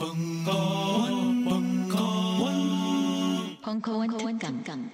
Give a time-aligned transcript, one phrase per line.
[0.00, 4.90] 벙커원, 벙커원, 벙커원 특강.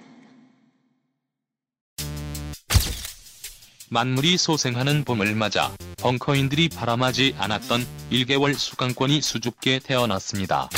[3.89, 10.69] 만물이 소생하는 봄을 맞아 벙커인들이 바람하지 않았던 1개월 수강권이 수줍게 태어났습니다.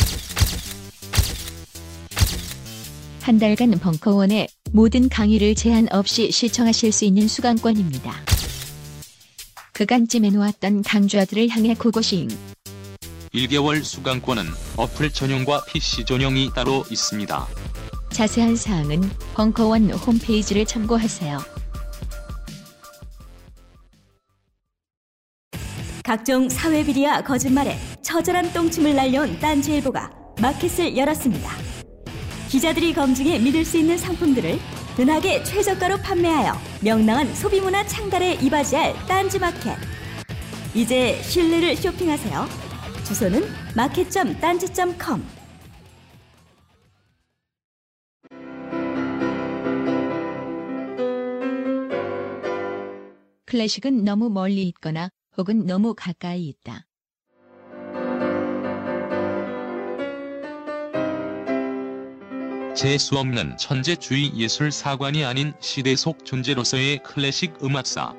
[3.23, 8.13] 한 달간 벙커원의 모든 강의를 제한 없이 시청하실 수 있는 수강권입니다.
[9.73, 12.27] 그간 찜해놓았던 강좌들을 향해 고고싱.
[13.33, 14.43] 1개월 수강권은
[14.77, 17.47] 어플 전용과 PC 전용이 따로 있습니다.
[18.11, 19.01] 자세한 사항은
[19.35, 21.37] 벙커원 홈페이지를 참고하세요.
[26.03, 30.09] 각종 사회 비리와 거짓말에 처절한 똥침을 날려온 딴지일보가
[30.41, 31.51] 마켓을 열었습니다.
[32.47, 34.59] 기자들이 검증해 믿을 수 있는 상품들을
[34.99, 39.77] 은하계 최저가로 판매하여 명랑한 소비문화 창달에 이바지할 딴지마켓.
[40.73, 42.68] 이제 신뢰를 쇼핑하세요.
[43.09, 43.41] 주소는
[43.75, 45.25] 마켓.딴지.com
[53.47, 56.85] 클래식은 너무 멀리 있거나 혹은 너무 가까이 있다.
[62.75, 68.13] 재수 없는 천재주의 예술 사관이 아닌 시대 속 존재로서의 클래식 음악사.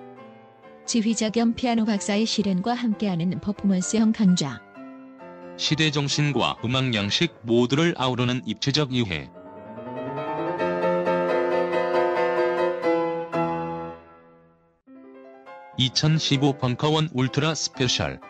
[0.85, 4.70] 지휘자 겸 피아노 박사의 실연과 함께하는 퍼포먼스형 강좌.
[5.61, 9.31] 시대 정신과 음악 양식 모두를 아우르는 입체적 이해.
[15.77, 18.21] (2015) 벙커원 ultra special.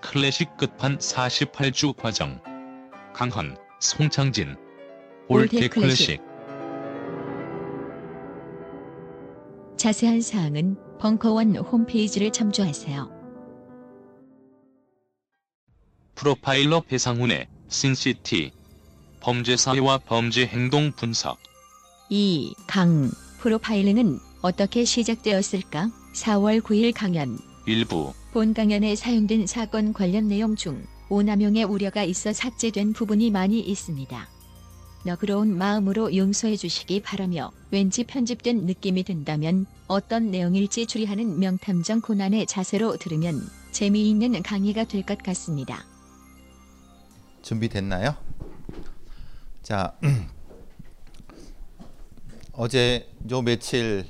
[0.00, 2.40] 클래식 끝판 48주 과정.
[3.14, 4.54] 강헌, 송창진.
[5.26, 6.22] old 클래식.
[9.76, 13.19] 자세한 사항은 벙커원 홈페이지를 참조하세요.
[16.20, 18.52] 프로파일러 배상훈의 씬시티
[19.20, 21.38] 범죄 사회와 범죄 행동 분석
[22.10, 25.90] 2강 프로파일링은 어떻게 시작되었을까?
[26.14, 27.38] 4월 9일 강연.
[27.66, 34.28] 일부 본 강연에 사용된 사건 관련 내용 중 오남용의 우려가 있어 삭제된 부분이 많이 있습니다.
[35.06, 42.98] 너그러운 마음으로 용서해 주시기 바라며 왠지 편집된 느낌이 든다면 어떤 내용일지 추리하는 명탐정 고난의 자세로
[42.98, 43.40] 들으면
[43.72, 45.86] 재미있는 강의가 될 것 같습니다.
[47.42, 48.16] 준비됐나요?
[49.62, 49.96] 자,
[52.52, 54.06] 어제 요 며칠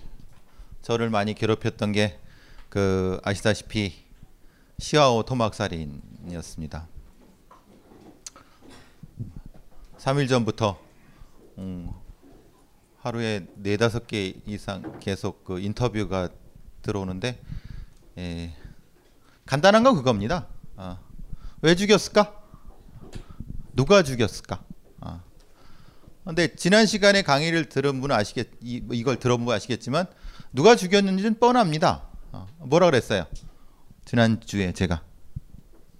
[0.82, 2.20] 저를 많이 괴롭혔던 게
[2.70, 3.92] 그 아시다시피
[4.78, 6.86] 시아오 토막살인이었습니다.
[9.98, 10.78] 3일 전부터
[11.58, 11.91] 음,
[13.00, 16.28] 하루에 네 다섯 개 이상 계속 그 인터뷰가
[16.80, 17.42] 들어오는데
[18.18, 18.54] 예,
[19.47, 20.47] 간단한 건 그겁니다.
[20.76, 21.00] 아,
[21.62, 22.39] 왜 죽였을까?
[23.80, 24.62] 누가 죽였을까?
[25.00, 25.22] 아.
[26.22, 30.04] 근데 지난 시간에 강의를 들은 분은 아시겠 이, 이걸 들어본 분 아시겠지만
[30.52, 32.02] 누가 죽였는지는 뻔합니다.
[32.32, 33.24] 어, 뭐라 그랬어요?
[34.04, 35.02] 지난 주에 제가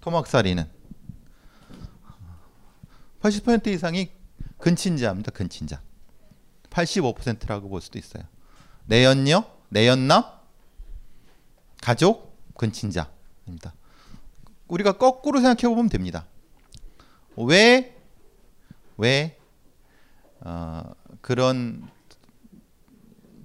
[0.01, 0.69] 토막살이는
[3.23, 4.11] 80% 이상이
[4.59, 5.31] 근친자입니다.
[5.31, 5.81] 근친자.
[6.69, 8.23] 85%라고 볼 수도 있어요.
[8.85, 10.23] 내연녀, 내연남,
[11.81, 13.73] 가족, 근친자입니다.
[14.67, 16.27] 우리가 거꾸로 생각해 보면 됩니다.
[17.37, 17.95] 왜,
[18.97, 19.37] 왜,
[20.41, 20.83] 어,
[21.21, 21.87] 그런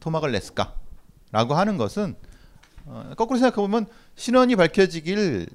[0.01, 0.75] 토막을 냈을까?
[1.33, 2.17] 라고 하는 것은,
[2.87, 5.47] 어, 거꾸로 생각해 보면 신원이 밝혀지길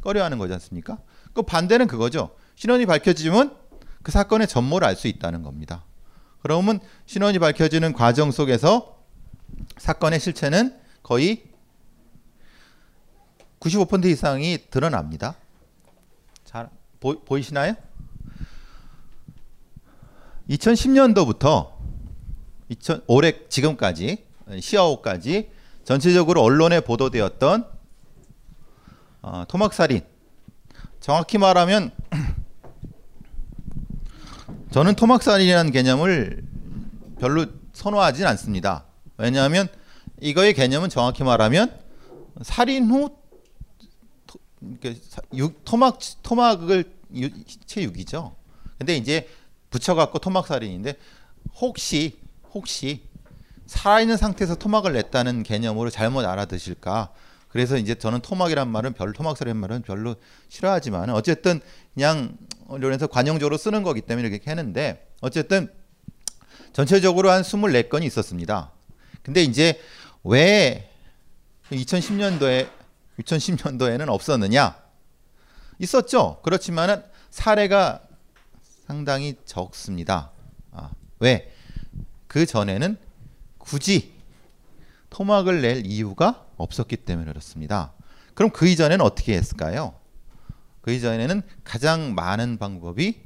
[0.00, 0.98] 꺼려 하는 거지 않습니까?
[1.32, 2.36] 그 반대는 그거죠.
[2.54, 3.56] 신원이 밝혀지면
[4.02, 5.84] 그 사건의 전모를 알 수 있다는 겁니다.
[6.40, 9.04] 그러면 신원이 밝혀지는 과정 속에서
[9.78, 11.44] 사건의 실체는 거의
[13.60, 15.34] 95% 이상이 드러납니다.
[16.96, 17.74] 잘 보, 보이시나요?
[20.50, 21.72] 2010년도부터
[22.68, 24.24] 2000, 올해 지금까지
[24.60, 25.50] 시아오까지
[25.84, 27.66] 전체적으로 언론에 보도되었던
[29.22, 30.02] 어, 토막살인
[31.00, 31.90] 정확히 말하면
[34.72, 36.44] 저는 토막살인이라는 개념을
[37.20, 38.84] 별로 선호하진 않습니다.
[39.16, 39.68] 왜냐하면
[40.20, 41.72] 이거의 개념은 정확히 말하면
[42.42, 43.25] 살인 후 토,
[45.34, 46.84] 육, 토막 토막을
[47.14, 48.34] 유, 시체 육이죠.
[48.78, 49.28] 근데 이제
[49.70, 50.94] 붙여갖고 토막살인인데
[51.60, 52.18] 혹시
[52.52, 53.02] 혹시
[53.66, 57.12] 살아있는 상태에서 토막을 냈다는 개념으로 잘못 알아드실까?
[57.48, 60.16] 그래서 이제 저는 토막이란 말은 별로 토막살이라는 말은 별로
[60.48, 61.60] 싫어하지만 어쨌든
[61.94, 62.36] 그냥
[62.68, 65.72] 언론에서 관용적으로 쓰는 거기 때문에 이렇게 했는데 어쨌든
[66.72, 68.72] 전체적으로 한 24건이 있었습니다.
[69.22, 69.80] 근데 이제
[70.22, 70.90] 왜
[71.70, 72.68] 2010년도에
[73.20, 74.76] 2010년도에는 없었느냐?
[75.78, 76.40] 있었죠.
[76.42, 78.02] 그렇지만은 사례가
[78.86, 80.30] 상당히 적습니다.
[80.72, 81.52] 아, 왜?
[82.26, 82.96] 그 전에는
[83.58, 84.14] 굳이
[85.10, 87.92] 토막을 낼 이유가 없었기 때문에 그렇습니다.
[88.34, 89.98] 그럼 그 이전에는 어떻게 했을까요?
[90.82, 93.22] 그 이전에는 가장 많은 방법이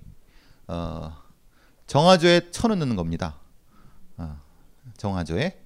[0.68, 1.16] 어,
[1.86, 3.36] 정화조에 쳐넣는 겁니다.
[4.16, 4.40] 어,
[4.96, 5.60] 정화조에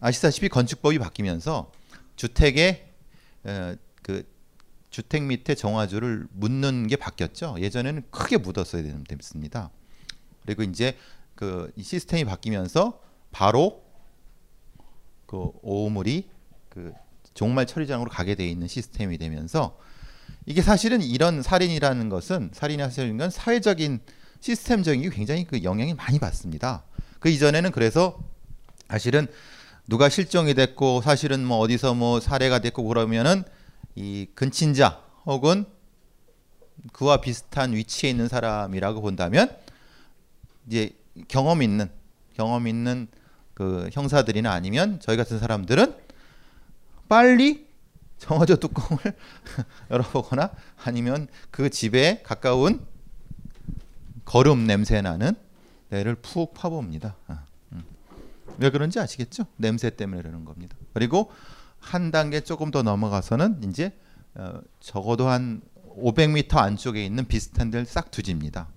[0.00, 1.72] 아시다시피 건축법이 바뀌면서
[2.16, 2.89] 주택에
[3.44, 4.26] 어, 그
[4.90, 7.56] 주택 밑에 정화조를 묻는 게 바뀌었죠.
[7.58, 9.70] 예전에는 크게 묻었어야 됐습니다.
[10.44, 10.96] 그리고 이제
[11.34, 13.00] 그 시스템이 바뀌면서
[13.30, 13.84] 바로
[15.26, 16.28] 그 오물이
[16.68, 16.92] 그
[17.34, 19.78] 종말 처리장으로 가게 돼 있는 시스템이 되면서
[20.46, 24.00] 이게 사실은 이런 살인이라는 것은 살인이 사실은 건 사회적인
[24.40, 26.82] 시스템적인 게 굉장히 그 영향이 많이 받습니다.
[27.20, 28.18] 그 이전에는 그래서
[28.88, 29.28] 사실은
[29.90, 33.42] 누가 실종이 됐고 사실은 뭐 어디서 뭐 살해가 됐고 그러면은
[33.96, 35.64] 이 근친자 혹은
[36.92, 39.50] 그와 비슷한 위치에 있는 사람이라고 본다면
[40.68, 40.94] 이제
[41.26, 41.90] 경험 있는
[42.34, 43.08] 경험 있는
[43.52, 45.96] 그 형사들이나 아니면 저희 같은 사람들은
[47.08, 47.66] 빨리
[48.18, 49.02] 정화조 뚜껑을
[49.90, 50.52] 열어보거나
[50.84, 52.86] 아니면 그 집에 가까운
[54.24, 55.34] 거름 냄새 나는
[55.90, 57.16] 데를 푹 파봅니다.
[58.60, 59.46] 왜 그런지 아시겠죠?
[59.56, 60.76] 냄새 때문에 그러는 겁니다.
[60.92, 61.32] 그리고
[61.78, 63.98] 한 단계 조금 더 넘어가서는 이제
[64.34, 65.62] 어, 적어도 한
[65.96, 68.68] 500m 안쪽에 있는 비슷한 데를 싹 뒤집니다.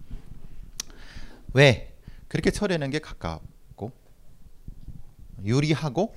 [1.54, 1.96] 왜?
[2.30, 3.92] 그렇게 처리하는 게 가깝고
[5.44, 6.16] 유리하고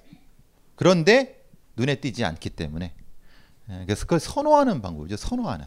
[0.77, 1.45] 그런데
[1.77, 2.95] 눈에 띄지 않기 때문에
[3.69, 5.17] 예, 그래서 그걸 선호하는 방법이죠.
[5.17, 5.67] 선호하는.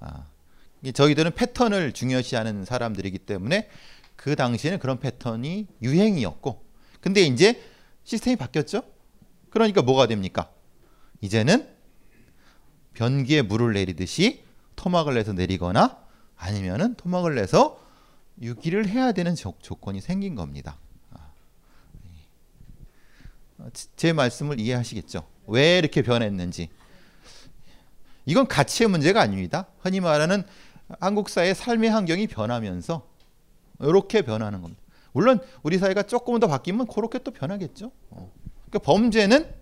[0.00, 0.26] 아,
[0.94, 3.68] 저희들은 패턴을 중요시하는 사람들이기 때문에
[4.16, 6.63] 그 당시에는 그런 패턴이 유행이었고
[7.04, 7.62] 근데 이제
[8.04, 8.82] 시스템이 바뀌었죠.
[9.50, 10.50] 그러니까 뭐가 됩니까?
[11.20, 11.68] 이제는
[12.94, 14.42] 변기에 물을 내리듯이
[14.74, 15.98] 토막을 내서 내리거나
[16.34, 17.78] 아니면은 토막을 내서
[18.40, 20.78] 유기를 해야 되는 조, 건이 생긴 겁니다.
[21.10, 21.30] 아,
[22.06, 23.70] 예.
[23.96, 25.28] 제 말씀을 이해하시겠죠?
[25.48, 26.70] 왜 이렇게 변했는지.
[28.24, 29.66] 이건 가치의 문제가 아닙니다.
[29.80, 30.42] 흔히 말하는
[31.00, 33.06] 한국 사회의 삶의 환경이 변하면서
[33.80, 34.83] 이렇게 변하는 겁니다.
[35.14, 37.92] 물론 우리 사회가 조금 더 바뀌면 그렇게 또 변하겠죠.
[38.10, 38.32] 어.
[38.68, 39.54] 그러니까 범죄는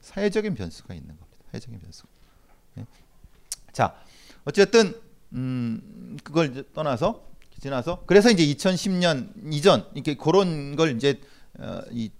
[0.00, 1.28] 사회적인 변수가 있는 겁니다.
[1.50, 2.04] 사회적인 변수.
[2.74, 2.86] 네.
[3.72, 3.94] 자,
[4.44, 4.94] 어쨌든
[5.34, 7.28] 음, 그걸 떠나서
[7.60, 11.20] 지나서 그래서 이제 2010년 이전 이렇게 그런 걸 이제
[11.58, 12.10] 어, 이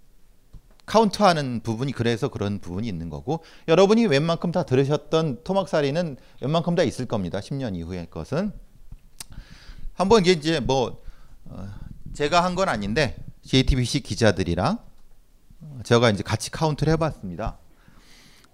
[0.84, 7.06] 카운트하는 부분이 그래서 그런 부분이 있는 거고 여러분이 웬만큼 다 들으셨던 토막살이는 웬만큼 다 있을
[7.06, 7.40] 겁니다.
[7.40, 8.52] 10년 이후의 것은
[9.94, 11.02] 한번 이제 뭐
[11.46, 11.68] 어,
[12.14, 14.78] 제가 한 건 아닌데 JTBC 기자들이랑
[15.84, 17.58] 제가 이제 같이 카운트를 해봤습니다.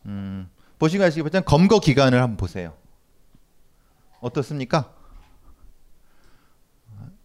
[0.06, 0.48] 음,
[0.78, 2.74] 보시면 아시겠지만 검거 기간을 한번 보세요.
[4.20, 4.92] 어떻습니까?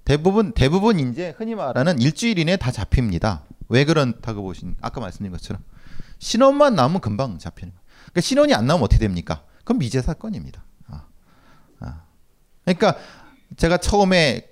[0.06, 3.44] 대부분 대부분 이제 흔히 말하는 일주일 이내 다 잡힙니다.
[3.68, 5.62] 왜 그렇다고 보신 아까 말씀드린 것처럼
[6.18, 7.74] 신원만 나오면 금방 잡히는.
[8.06, 9.44] 그러니까 신원이 안 나오면 어떻게 됩니까?
[9.64, 10.64] 그럼 미제 사건입니다.
[10.88, 11.06] 아,
[11.80, 12.04] 아.
[12.66, 12.98] 그러니까
[13.56, 14.49] 제가 처음에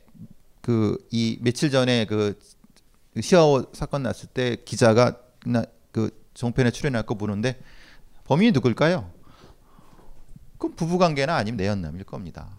[0.68, 2.38] 그 이 며칠 전에 그
[3.22, 5.18] 시아오 사건 났을 때 기자가
[5.94, 7.58] 그 종편에 출연할 거 보는데
[8.26, 9.10] 범인이 누굴까요?
[10.58, 12.50] 그럼 부부관계나 아니면 내연남일 겁니다.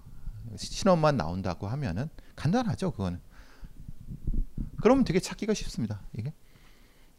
[0.56, 3.20] 신원만 나온다고 하면은 간단하죠, 그거는.
[4.80, 6.00] 그러면 되게 찾기가 쉽습니다.
[6.16, 6.32] 이게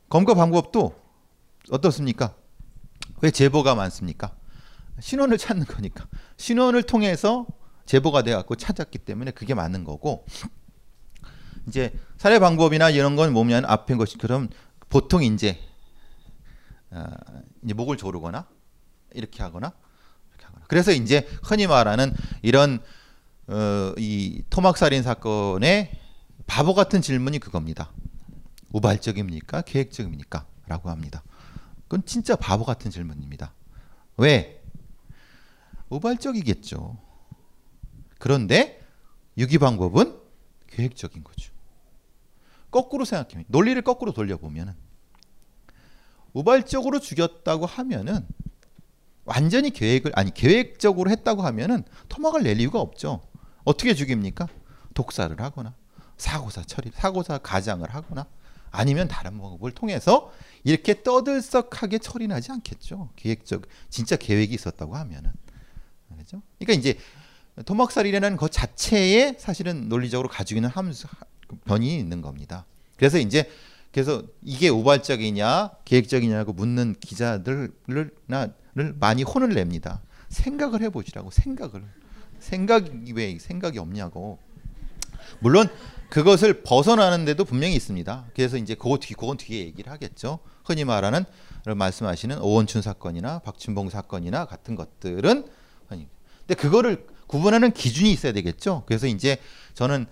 [0.10, 0.96] 검거 방법도
[1.70, 2.36] 어떻습니까?
[3.22, 4.36] 왜 제보가 많습니까?
[5.00, 7.46] 신원을 찾는 거니까 신원을 통해서
[7.86, 10.26] 제보가 돼갖고 찾았기 때문에 그게 맞는 거고
[11.70, 14.50] 이제 살해 방법이나 이런 건 뭐냐면 앞에 것이 그럼
[14.90, 15.58] 보통 이제
[16.92, 17.06] 어,
[17.64, 18.48] 이제 목을 조르거나
[19.14, 19.72] 이렇게 하거나
[20.30, 22.12] 이렇게 하거나 그래서 이제 흔히 말하는
[22.42, 22.80] 이런
[23.48, 25.92] 어, 이 토막살인 사건의
[26.48, 27.92] 바보 같은 질문이 그겁니다.
[28.72, 29.62] 우발적입니까?
[29.62, 30.46] 계획적입니까?
[30.68, 31.24] 라고 합니다.
[31.84, 33.54] 그건 진짜 바보 같은 질문입니다.
[34.18, 34.62] 왜?
[35.90, 36.98] 우발적이겠죠.
[38.20, 38.86] 그런데
[39.38, 40.20] 유기 방법은
[40.68, 41.49] 계획적인 거죠.
[42.72, 44.74] 거꾸로 생각해 논리를 거꾸로 돌려보면은
[46.34, 48.28] 우발적으로 죽였다고 하면은
[49.26, 53.22] 완전히 계획을 아니 계획적으로 했다고 하면은 토막을 낼 이유가 없죠.
[53.64, 54.48] 어떻게 죽입니까?
[54.94, 55.76] 독사를 하거나
[56.18, 58.28] 사고사 처리, 사고사 가장을 하거나
[58.72, 60.32] 아니면 다른 방법을 통해서
[60.64, 63.10] 이렇게 떠들썩하게 처리하지 않겠죠.
[63.16, 65.32] 계획적 진짜 계획이 있었다고 하면은
[66.12, 66.42] 그렇죠?
[66.60, 67.00] 그러니까 이제
[67.66, 71.08] 토막살이라는 것 자체에 사실은 논리적으로 가지고 있는 함수
[71.66, 72.66] 변이 있는 겁니다.
[72.98, 73.50] 그래서 이제
[73.92, 77.72] 그래서 이게 우발적이냐 계획적이냐고 묻는 기자들을
[79.00, 80.02] 많이 혼을 냅니다.
[80.30, 81.84] 생각을 해보시라고 생각을
[82.40, 84.38] 생각이 왜 생각이 없냐고
[85.40, 85.68] 물론
[86.10, 88.28] 그것을 벗어나는데도 분명히 있습니다.
[88.36, 90.40] 그래서 이제 그거 뒤 그건 뒤에 얘기를 하겠죠.
[90.64, 91.26] 흔히 말하는
[91.66, 95.48] 말씀하시는 오원춘 사건이나 박춘봉 사건이나 같은 것들은
[95.88, 96.08] 흔히
[96.40, 98.84] 근데 그거를 구분하는 기준이 있어야 되겠죠.
[98.86, 99.38] 그래서 이제
[99.74, 100.08] 저는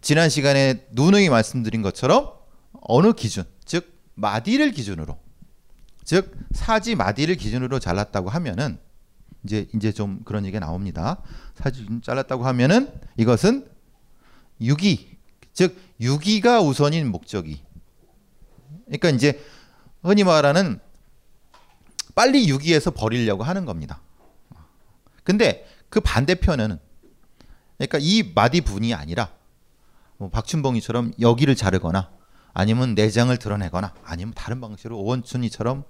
[0.00, 2.32] 지난 시간에 누누이 말씀드린 것처럼
[2.80, 5.18] 어느 기준, 즉 마디를 기준으로,
[6.04, 8.78] 즉 사지 마디를 기준으로 잘랐다고 하면은
[9.44, 11.22] 이제 이제 좀 그런 얘기가 나옵니다.
[11.54, 13.68] 사지 잘랐다고 하면은 이것은
[14.60, 15.16] 유기,
[15.52, 17.60] 즉 유기가 우선인 목적이.
[18.86, 19.40] 그러니까 이제
[20.02, 20.80] 흔히 말하는
[22.14, 24.00] 빨리 유기해서 버리려고 하는 겁니다.
[25.24, 26.78] 근데 그 반대편은
[27.76, 29.30] 그러니까 이 마디 분이 아니라
[30.18, 32.10] 뭐 박춘봉이처럼 여기를 자르거나
[32.52, 35.84] 아니면 내장을 드러내거나 아니면 다른 방식으로 오원춘이처럼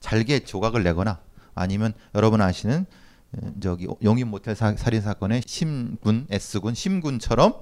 [0.00, 1.20] 잘게 조각을 내거나
[1.54, 2.86] 아니면 여러분 아시는
[3.60, 7.54] 저기 용인 모텔 사, 살인 사건의 심군 S군 심군처럼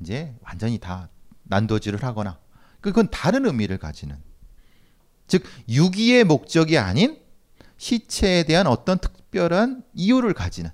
[0.00, 1.08] 이제 완전히 다
[1.44, 2.38] 난도질을 하거나
[2.80, 4.16] 그건 다른 의미를 가지는
[5.26, 7.20] 즉 유기의 목적이 아닌
[7.76, 10.70] 시체에 대한 어떤 특별한 이유를 가지는.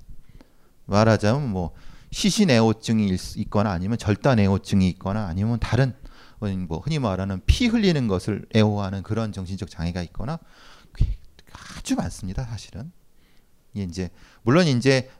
[0.87, 1.75] 말하자면 뭐
[2.14, 5.94] 시신애호증이 있거나 아니면 절단애호증이 있거나 아니면 다른
[6.38, 10.38] 뭐 흔히 말하는 피 흘리는 것을 애호하는 그런 정신적 장애가 있거나
[11.76, 12.92] 아주 많습니다 사실은
[13.75, 14.11] 이제
[14.42, 15.11] 물론 이제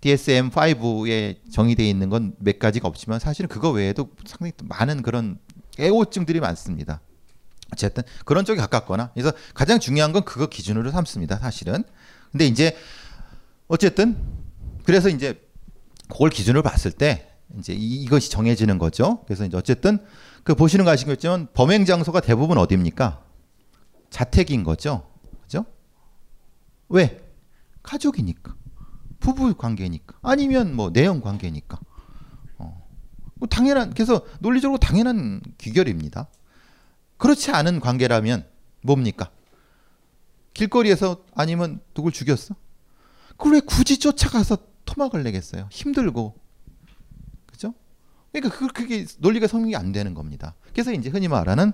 [0.00, 5.38] DSM-5에 정의되어 있는 건 몇 가지가 없지만 사실은 그거 외에도 상당히 많은 그런
[5.78, 7.00] 애호증들이 많습니다.
[7.72, 11.38] 어쨌든 그런 쪽에 가깝거나 그래서 가장 중요한 건 그거 기준으로 삼습니다.
[11.38, 11.84] 사실은.
[12.30, 12.76] 근데 이제
[13.68, 14.16] 어쨌든
[14.84, 15.45] 그래서 이제
[16.08, 19.22] 그걸 기준으로 봤을 때 이제 이, 것이 정해지는 거죠.
[19.24, 19.98] 그래서 이제 어쨌든
[20.42, 23.22] 그 보시는 거 아시겠지만 범행 장소가 대부분 어디입니까?
[24.10, 25.08] 자택인 거죠.
[25.42, 25.64] 그죠?
[26.88, 27.20] 왜?
[27.82, 28.54] 가족이니까.
[29.20, 30.18] 부부 관계니까.
[30.22, 31.78] 아니면 뭐 내연 관계니까.
[32.58, 32.86] 어.
[33.34, 36.28] 뭐 당연한 그래서 논리적으로 당연한 귀결입니다.
[37.16, 38.46] 그렇지 않은 관계라면
[38.82, 39.30] 뭡니까?
[40.54, 42.54] 길거리에서 아니면 누굴 죽였어?
[43.36, 45.68] 그걸 왜 굳이 쫓아가서 토막을 내겠어요?
[45.70, 46.34] 힘들고.
[47.46, 47.74] 그죠?
[48.32, 50.54] 그러니까 그, 그게 논리가 성립이 안 되는 겁니다.
[50.72, 51.72] 그래서 이제 흔히 말하는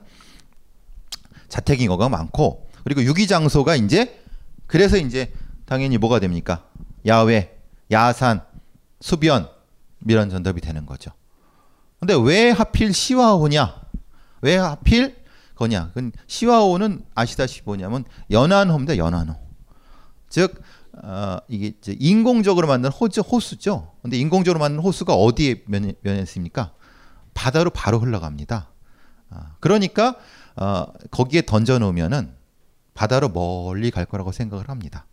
[1.48, 4.20] 자택인거가 많고 그리고 유기 장소가 이제
[4.66, 5.32] 그래서 이제
[5.66, 6.66] 당연히 뭐가 됩니까?
[7.06, 7.56] 야외,
[7.90, 8.42] 야산,
[9.00, 9.48] 수변
[10.08, 11.12] 이런 전답이 되는 거죠.
[12.00, 13.82] 근데 왜 하필 시와호냐?
[14.40, 15.22] 왜 하필
[15.54, 15.92] 거냐?
[16.26, 18.96] 시와호는 아시다시피 뭐냐면 연안호입니다.
[18.96, 19.36] 연안호.
[20.28, 20.60] 즉
[21.02, 23.92] 어, 이게 이제 인공적으로 만든 호수, 호수죠.
[24.02, 26.72] 근데 인공적으로 만든 호수가 어디에 면, 면에 있습니까?
[27.34, 28.68] 바다로 바로 흘러갑니다.
[29.30, 30.16] 아, 그러니까
[30.56, 32.34] 어, 거기에 던져 놓으면은
[32.94, 35.06] 바다로 멀리 갈 거라고 생각을 합니다.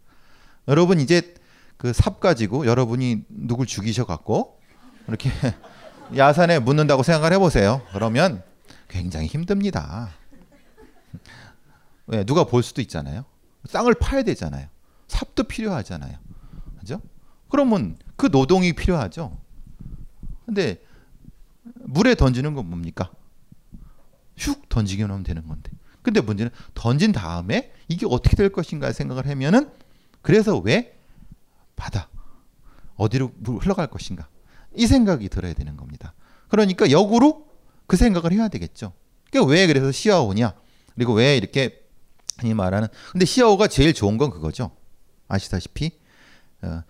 [0.68, 1.34] 여러분 이제
[1.78, 4.60] 그 삽 가지고 여러분이 누굴 죽이셔 갖고
[5.08, 5.32] 이렇게
[6.16, 7.82] 야산에 묻는다고 생각을 해보세요.
[7.94, 8.44] 그러면
[8.90, 10.10] 굉장히 힘듭니다.
[12.08, 13.24] 왜 누가 볼 수도 있잖아요.
[13.72, 14.68] 땅을 파야 되잖아요.
[15.10, 16.18] 삽도 필요하잖아요.
[16.80, 17.02] 그죠?
[17.50, 19.38] 그러면 그 노동이 필요하죠.
[20.46, 20.82] 근데
[21.76, 23.12] 물에 던지는 건 뭡니까?
[24.38, 25.72] 슉 던지기만 하면 되는 건데.
[26.02, 29.70] 근데 문제는 던진 다음에 이게 어떻게 될 것인가 생각을 하면은
[30.22, 30.98] 그래서 왜
[31.76, 32.10] 바다
[32.96, 34.28] 어디로 흘러갈 것인가
[34.76, 36.14] 이 생각이 들어야 되는 겁니다.
[36.48, 37.48] 그러니까 역으로
[37.86, 38.94] 그 생각을 해야 되겠죠.
[39.30, 40.54] 그러니까 왜 그래서 시아오냐
[40.96, 41.86] 그리고 왜 이렇게
[42.44, 44.72] 이 말하는 근데 시아오가 제일 좋은 건 그거죠.
[45.30, 45.92] 아시다시피
[46.62, 46.84] 어,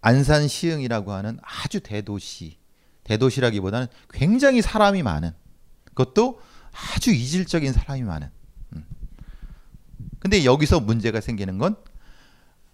[0.00, 2.56] 안산 시흥이라고 하는 아주 대도시
[3.04, 5.32] 대도시라기보다는 굉장히 사람이 많은
[5.84, 6.40] 그것도
[6.94, 8.28] 아주 이질적인 사람이 많은.
[8.74, 8.84] 음.
[10.18, 11.76] 근데 여기서 문제가 생기는 건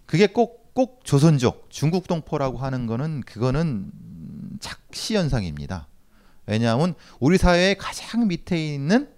[0.05, 3.91] 그게 꼭, 꼭 조선족, 중국 동포라고 하는 거는 그거는
[4.59, 5.87] 착시 현상입니다.
[6.45, 9.09] 왜냐하면 우리 사회의 가장 밑에 있는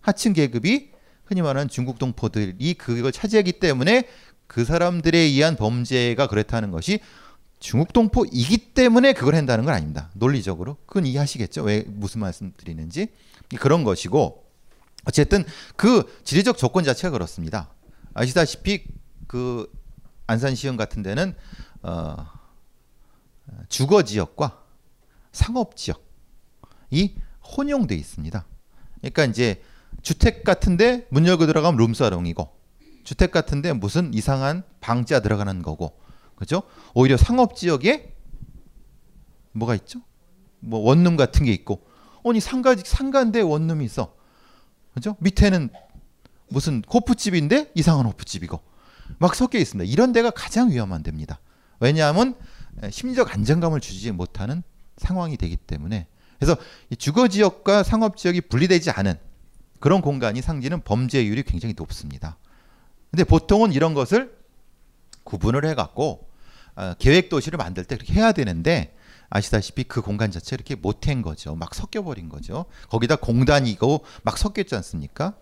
[0.00, 0.92] 하층 계급이
[1.24, 4.08] 흔히 말하는 중국 동포들이 그걸 차지하기 때문에
[4.46, 7.00] 그 사람들에 의한 범죄가 그렇다는 것이
[7.58, 10.10] 중국 동포이기 때문에 그걸 한다는 건 아닙니다.
[10.14, 11.62] 논리적으로 그건 이해하시겠죠?
[11.62, 13.08] 왜 무슨 말씀 드리는지
[13.58, 14.44] 그런 것이고
[15.04, 15.44] 어쨌든
[15.76, 17.70] 그 지리적 조건 자체가 그렇습니다.
[18.14, 18.84] 아시다시피
[19.26, 19.70] 그
[20.26, 21.34] 안산시흥 같은 데는
[21.82, 22.26] 어,
[23.68, 24.62] 주거 지역과
[25.32, 27.16] 상업 지역이
[27.56, 28.44] 혼용돼 있습니다.
[29.00, 29.62] 그러니까 이제
[30.02, 32.56] 주택 같은데 문 열고 들어가면 룸사롱이고
[33.06, 35.96] 주택 같은데 무슨 이상한 방자 들어가는 거고
[36.34, 36.64] 그죠?
[36.92, 38.12] 오히려 상업 지역에
[39.52, 40.00] 뭐가 있죠?
[40.58, 41.86] 뭐 원룸 같은 게 있고
[42.24, 44.14] 아니 상가 상가인데 원룸이 있어
[44.92, 45.16] 그죠?
[45.20, 45.70] 밑에는
[46.48, 48.60] 무슨 호프집인데 이상한 호프집이고
[49.18, 49.88] 막 섞여 있습니다.
[49.88, 51.38] 이런 데가 가장 위험한 데입니다.
[51.78, 52.34] 왜냐하면
[52.82, 54.64] 에, 심리적 안정감을 주지 못하는
[54.96, 56.08] 상황이 되기 때문에
[56.40, 56.56] 그래서
[56.90, 59.14] 이 주거 지역과 상업 지역이 분리되지 않은
[59.78, 62.36] 그런 공간이 상지는 범죄율이 굉장히 높습니다.
[63.10, 64.36] 근데 보통은 이런 것을
[65.24, 66.28] 구분을 해갖고
[66.76, 68.94] 어, 계획 도시를 만들 때 그렇게 해야 되는데
[69.30, 71.56] 아시다시피 그 공간 자체 이렇게 못한 거죠.
[71.56, 72.66] 막 섞여버린 거죠.
[72.88, 75.34] 거기다 공단이고 막 섞였지 않습니까?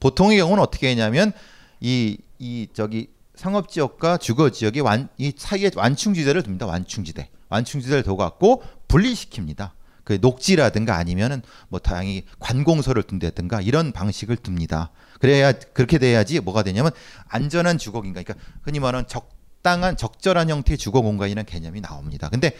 [0.00, 1.32] 보통의 경우는 어떻게 했냐면
[1.80, 6.66] 이, 이 저기 상업 지역과 주거 지역의 완, 이 사이에 완충지대를 둡니다.
[6.66, 7.30] 완충지대.
[7.48, 9.70] 완충지대를 둬 갖고 분리시킵니다.
[10.02, 14.90] 그 녹지라든가 아니면은 뭐 다양히 관공서를 둔다든가 이런 방식을 둡니다.
[15.18, 16.92] 그래야 그렇게 돼야지 뭐가 되냐면
[17.28, 22.28] 안전한 주거 공간, 그러니까 흔히 말하는 적당한 적절한 형태의 주거 공간이라는 개념이 나옵니다.
[22.28, 22.52] 근데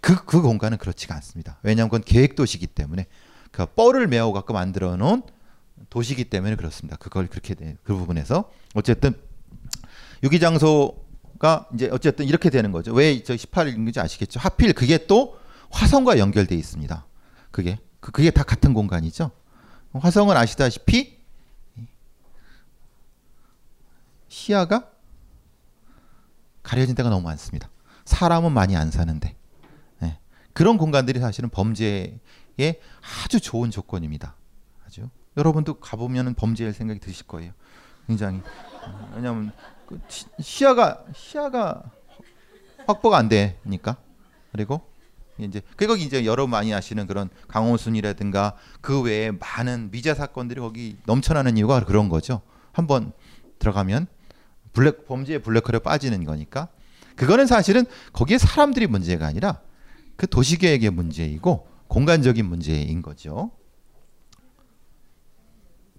[0.00, 1.58] 그, 그 공간은 그렇지가 않습니다.
[1.62, 3.06] 왜냐하면 그건 계획 도시기 때문에
[3.50, 5.22] 그 뻘을 메워 갖고 만들어 놓은
[5.90, 6.96] 도시기 때문에 그렇습니다.
[6.96, 9.14] 그걸 그렇게 돼, 그 부분에서 어쨌든
[10.22, 12.92] 유기 장소가 이제 어쨌든 이렇게 되는 거죠.
[12.92, 14.38] 왜 저 18인지 아시겠죠?
[14.40, 15.38] 하필 그게 또
[15.70, 17.06] 화성과 연결돼 있습니다.
[17.50, 19.30] 그게 그- 그게 다 같은 공간이죠.
[19.94, 21.21] 화성은 아시다시피
[24.32, 24.88] 시야가
[26.62, 27.68] 가려진 데가 너무 많습니다.
[28.06, 29.36] 사람은 많이 안 사는데
[30.02, 30.18] 예.
[30.54, 32.18] 그런 공간들이 사실은 범죄에
[33.24, 34.34] 아주 좋은 조건입니다.
[34.86, 37.52] 아주 여러분도 가보면 범죄할 생각이 드실 거예요.
[38.06, 39.52] 굉장히 어, 왜냐하면
[39.86, 41.82] 그 시- 시야가 시야가
[42.86, 43.98] 확보가 안 되니까
[44.50, 44.80] 그리고
[45.38, 51.58] 이제 그거 이제 여러분 많이 아시는 그런 강호순이라든가 그 외에 많은 미제 사건들이 거기 넘쳐나는
[51.58, 52.40] 이유가 그런 거죠.
[52.72, 53.12] 한번
[53.58, 54.06] 들어가면
[54.72, 56.68] 블랙 범죄의 블랙홀에 빠지는 거니까
[57.16, 59.60] 그거는 사실은 거기에 사람들이 문제가 아니라
[60.16, 63.50] 그 도시계획의 문제이고 공간적인 문제인 거죠.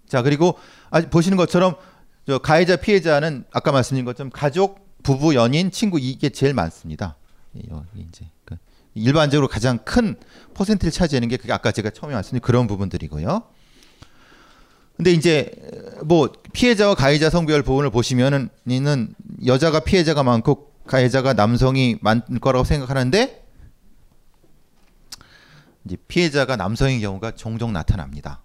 [0.08, 0.58] 자 그리고
[0.90, 1.76] 아, 보시는 것처럼
[2.28, 7.18] 저 가해자 피해자는 아까 말씀드린 것처럼 가족, 부부, 연인, 친구 이게 제일 많습니다.
[7.54, 8.56] 이- 여기 이제 그
[8.96, 10.16] 일반적으로 가장 큰
[10.54, 13.44] 퍼센트를 차지하는 게 그게 아까 제가 처음에 말씀드린 그런 부분들이고요.
[14.96, 15.52] 근데 이제
[16.06, 19.14] 뭐 피해자와 가해자 성별 부분을 보시면은 이는
[19.46, 23.44] 여자가 피해자가 많고 가해자가 남성이 많을 거라고 생각하는데
[25.86, 28.42] 이제 피해자가 남성인 경우가 종종 나타납니다.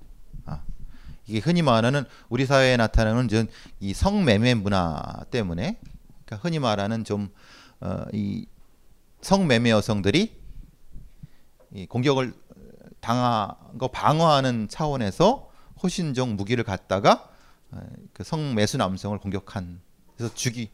[0.47, 0.63] 아,
[1.27, 5.79] 이게 흔히 말하는 우리 사회에 나타나는 전이 성매매 문화 때문에
[6.25, 7.29] 그러니까 흔히 말하는 좀
[7.81, 8.47] 어, 이
[9.21, 10.37] 성매매 여성들이
[11.75, 12.33] 이 공격을
[13.01, 15.48] 당한 거 방어하는 차원에서
[15.83, 17.31] 호신종 무기를 갖다가
[17.71, 17.81] 어,
[18.13, 19.81] 그 성매수 남성을 공격한
[20.17, 20.71] 그래서 죽이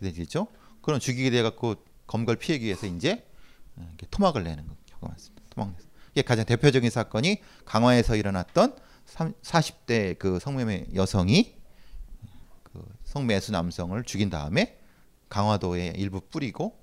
[0.00, 0.48] 되겠죠.
[0.82, 3.26] 그런 죽이게 돼 갖고 검걸 피하기 위해서 이제
[3.76, 5.44] 어, 토막을 내는 경우가 많습니다.
[5.50, 5.88] 토막 내서.
[6.12, 11.56] 이게 가장 대표적인 사건이 강화에서 일어났던 40대 그 성매매 여성이
[12.62, 14.78] 그 성매수 남성을 죽인 다음에
[15.28, 16.78] 강화도에 일부 뿌리고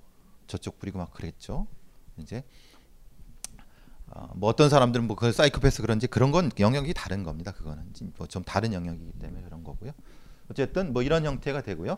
[0.48, 1.68] 저쪽 뿌리고 막 그랬죠.
[2.18, 2.44] 이제
[4.16, 7.52] 어, 뭐 어떤 사람들은 뭐 그 사이코패스 그런지 그런 건 영역이 다른 겁니다.
[7.52, 7.84] 그거는
[8.18, 9.92] 뭐 좀 다른 영역이기 때문에 그런 거고요.
[10.50, 11.98] 어쨌든 뭐 이런 형태가 되고요.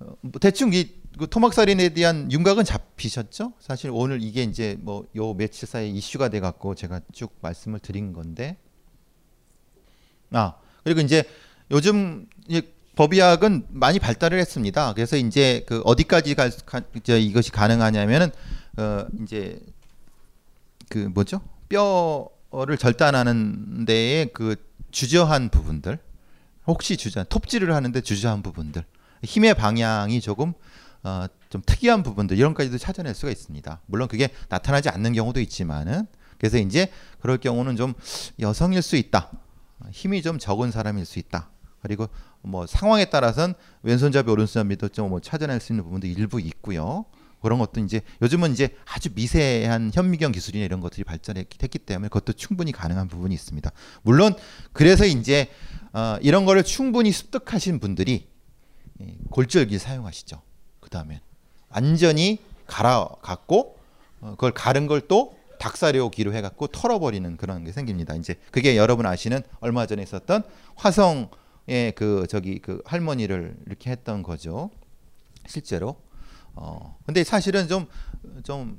[0.00, 3.54] 어, 뭐 대충 이 그 토막살인에 대한 윤곽은 잡히셨죠?
[3.58, 8.12] 사실 오늘 이게 이제 뭐 요 며칠 사이 이슈가 돼 갖고 제가 쭉 말씀을 드린
[8.12, 8.56] 건데
[10.30, 11.24] 아 그리고 이제
[11.72, 14.92] 요즘 이제 법의학은 많이 발달을 했습니다.
[14.94, 18.30] 그래서 이제 그 어디까지 가, 가, 이제 이것이 가능하냐면은
[18.76, 19.60] 어 이제
[20.88, 24.56] 그 뭐죠 뼈를 절단하는 데에 그
[24.90, 25.98] 주저한 부분들
[26.66, 28.84] 혹시 주저 톱질을 하는데 주저한 부분들
[29.24, 30.52] 힘의 방향이 조금
[31.02, 33.80] 어, 좀 특이한 부분들 이런 까지도 찾아낼 수가 있습니다.
[33.86, 36.06] 물론 그게 나타나지 않는 경우도 있지만은
[36.38, 37.94] 그래서 이제 그럴 경우는 좀
[38.38, 39.30] 여성일 수 있다.
[39.90, 41.50] 힘이 좀 적은 사람일 수 있다.
[41.82, 42.08] 그리고
[42.42, 47.06] 뭐 상황에 따라서는 왼손잡이 오른손잡이도 좀 뭐 찾아낼 수 있는 부분도 일부 있고요.
[47.40, 52.72] 그런 것도 이제 요즘은 이제 아주 미세한 현미경 기술이나 이런 것들이 발전했기 때문에 그것도 충분히
[52.72, 53.70] 가능한 부분이 있습니다.
[54.02, 54.34] 물론
[54.72, 55.48] 그래서 이제
[55.92, 58.28] 어, 이런 거를 충분히 습득하신 분들이
[59.00, 60.42] 예, 골절기 사용하시죠.
[60.80, 61.20] 그 다음에
[61.68, 63.78] 완전히 갈아 갖고
[64.20, 68.14] 어, 그걸 가른 걸 또 닭사료기로 해갖고 털어버리는 그런 게 생깁니다.
[68.14, 70.42] 이제 그게 여러분 아시는 얼마 전에 있었던
[70.76, 74.70] 화성의 그 저기 그 할머니를 이렇게 했던 거죠.
[75.46, 75.96] 실제로.
[76.60, 77.86] 어 근데 사실은 좀
[78.44, 78.78] 좀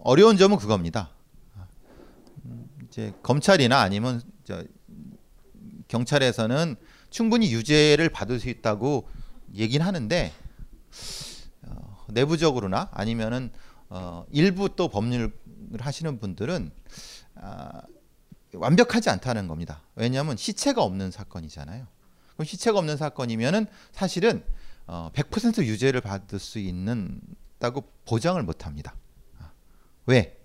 [0.00, 1.10] 어려운 점은 그겁니다.
[2.44, 4.64] 음, 이제 검찰이나 아니면 저
[5.88, 6.76] 경찰에서는
[7.10, 9.08] 충분히 유죄를 받을 수 있다고
[9.54, 10.32] 얘기는 하는데
[11.62, 13.50] 어, 내부적으로나 아니면은
[13.88, 15.32] 어, 일부 또 법률을
[15.78, 16.70] 하시는 분들은
[17.36, 17.82] 아,
[18.52, 19.82] 완벽하지 않다는 겁니다.
[19.94, 21.86] 왜냐하면 시체가 없는 사건이잖아요.
[22.34, 24.42] 그럼 시체가 없는 사건이면은 사실은
[24.88, 28.94] 어, 100% 유죄를 받을 수 있는다고 보장을 못 합니다.
[29.38, 29.50] 아,
[30.06, 30.38] 왜?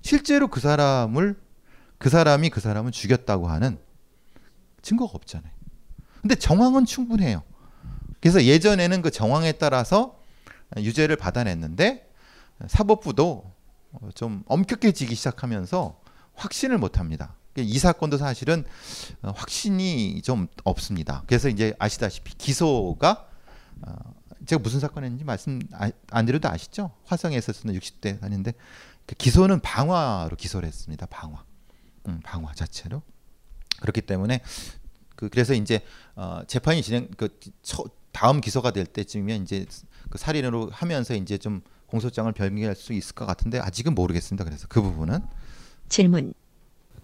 [0.00, 1.38] 실제로 그 사람을
[1.98, 3.78] 그 사람이 그 사람을 죽였다고 하는
[4.80, 5.52] 증거가 없잖아요.
[6.22, 7.42] 근데 정황은 충분해요.
[8.20, 10.18] 그래서 예전에는 그 정황에 따라서
[10.78, 12.10] 유죄를 받아냈는데
[12.68, 13.52] 사법부도
[13.92, 16.00] 어, 좀 엄격해지기 시작하면서
[16.34, 17.36] 확신을 못 합니다.
[17.56, 18.64] 이 사건도 사실은
[19.22, 21.24] 어, 확신이 좀 없습니다.
[21.26, 23.25] 그래서 이제 아시다시피 기소가
[23.82, 23.94] 어,
[24.46, 26.92] 제가 무슨 사건했는지 말씀 아- 안 드려도 아시죠?
[27.04, 28.52] 화성에 있었는 60대 아닌데
[29.06, 31.06] 그 기소는 방화로 기소를 했습니다.
[31.06, 31.44] 방화,
[32.08, 33.02] 음, 방화 자체로
[33.80, 34.40] 그렇기 때문에
[35.14, 35.80] 그 그래서 이제
[36.14, 37.28] 어, 재판이 진행 그
[37.62, 39.66] 처, 다음 기소가 될 때쯤이면 이제
[40.08, 44.44] 그 살인으로 하면서 이제 좀 공소장을 변경할 수 있을 것 같은데 아직은 모르겠습니다.
[44.44, 45.20] 그래서 그 부분은
[45.88, 46.34] 질문.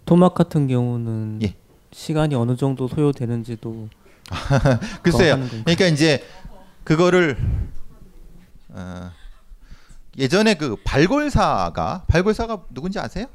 [0.05, 1.55] 토막 같은 경우는 예.
[1.93, 3.89] 시간이 어느 정도 소요되는지도
[5.03, 5.37] 글쎄요.
[5.65, 6.25] 그러니까 이제
[6.85, 7.37] 그거를
[8.71, 9.11] 어,
[10.18, 13.27] 예전에 그 발골사가 발골사가 누군지 아세요?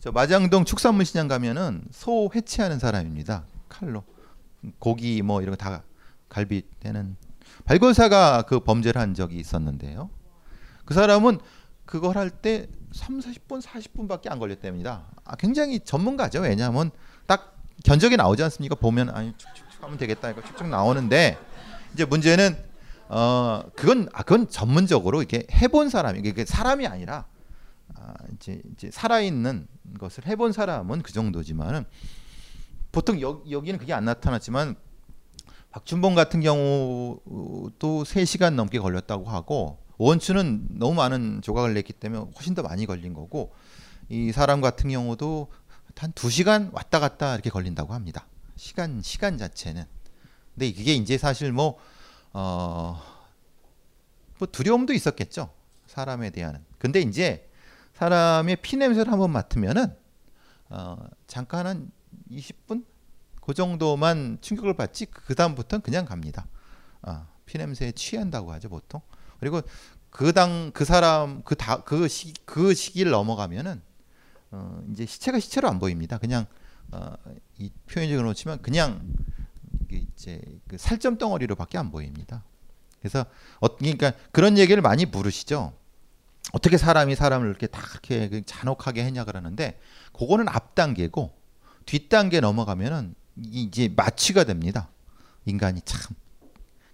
[0.00, 3.44] 저 마장동 축산물 시장 가면은 소 회치하는 사람입니다.
[3.68, 4.04] 칼로
[4.78, 5.82] 고기 뭐 이런 거 다
[6.28, 7.16] 갈비 되는
[7.64, 10.10] 발골사가 그 범죄를 한 적이 있었는데요.
[10.84, 11.38] 그 사람은
[11.84, 15.04] 그걸 할 때 3, 40분, 40분밖에 안 걸렸답니다.
[15.24, 16.40] 아, 굉장히 전문가죠.
[16.40, 16.90] 왜냐하면
[17.26, 18.74] 딱 견적이 나오지 않습니까?
[18.74, 21.38] 보면 아니 축축축 하면 되겠다 이거 축축 나오는데
[21.98, 22.56] 이제 문제는
[23.08, 27.26] 어 그건 아 그건 전문적으로 이렇게 해본 사람이 이게 사람이 아니라
[27.96, 29.66] 아, 이제 이제 살아있는
[29.98, 31.84] 것을 해본 사람은 그 정도지만은
[32.92, 34.76] 보통 여, 여기는 그게 안 나타났지만
[35.72, 42.62] 박준봉 같은 경우도 3시간 넘게 걸렸다고 하고 원추는 너무 많은 조각을 냈기 때문에 훨씬 더
[42.62, 43.52] 많이 걸린 거고
[44.08, 45.50] 이 사람 같은 경우도
[45.96, 48.28] 한 2시간 왔다 갔다 이렇게 걸린다고 합니다.
[48.54, 49.97] 시간 시간 자체는.
[50.58, 51.78] 근데 이게 이제 사실 뭐
[52.32, 53.00] 어,
[54.38, 55.50] 뭐 두려움도 있었겠죠.
[55.86, 56.64] 사람에 대한.
[56.78, 57.48] 근데 이제
[57.94, 59.94] 사람의 피 냄새를 한번 맡으면은
[60.68, 60.96] 어,
[61.28, 61.92] 잠깐 한
[62.32, 62.84] 20분
[63.40, 66.48] 그 정도만 충격을 받지 그 다음부터는 그냥 갑니다.
[67.02, 69.00] 어, 피 냄새에 취한다고 하죠 보통.
[69.38, 69.60] 그리고
[70.10, 73.80] 그 당 그 사람 그 다 그 시, 그 시기를 넘어가면은
[74.50, 76.18] 어, 이제 시체가 시체로 안 보입니다.
[76.18, 76.46] 그냥
[76.90, 77.12] 어,
[77.58, 79.00] 이 표현적으로 치면 그냥
[79.96, 82.44] 이제 그 살점 덩어리로밖에 안 보입니다.
[83.00, 83.24] 그래서
[83.60, 85.72] 어, 그러니까 그런 얘기를 많이 물으시죠.
[86.52, 89.78] 어떻게 사람이 사람을 이렇게 다 그렇게 그 잔혹하게 했냐 그러는데
[90.12, 91.36] 그거는 앞 단계고
[91.86, 94.88] 뒷 단계 넘어가면은 이- 이제 마취가 됩니다.
[95.44, 96.14] 인간이 참.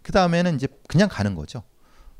[0.03, 1.63] 그 다음에는 이제 그냥 가는 거죠.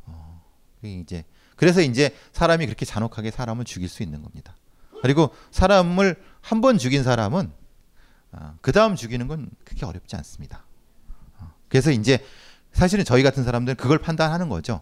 [0.07, 0.43] 어,
[0.83, 1.25] 이제
[1.57, 4.57] 그래서 이제 사람이 그렇게 잔혹하게 사람을 죽일 수 있는 겁니다.
[5.03, 7.53] 그리고 사람을 한 번 죽인 사람은
[8.61, 10.65] 그 다음 죽이는 건 그렇게 어렵지 않습니다.
[11.39, 12.25] 어, 그래서 이제
[12.73, 14.81] 사실은 저희 같은 사람들은 그걸 판단하는 거죠.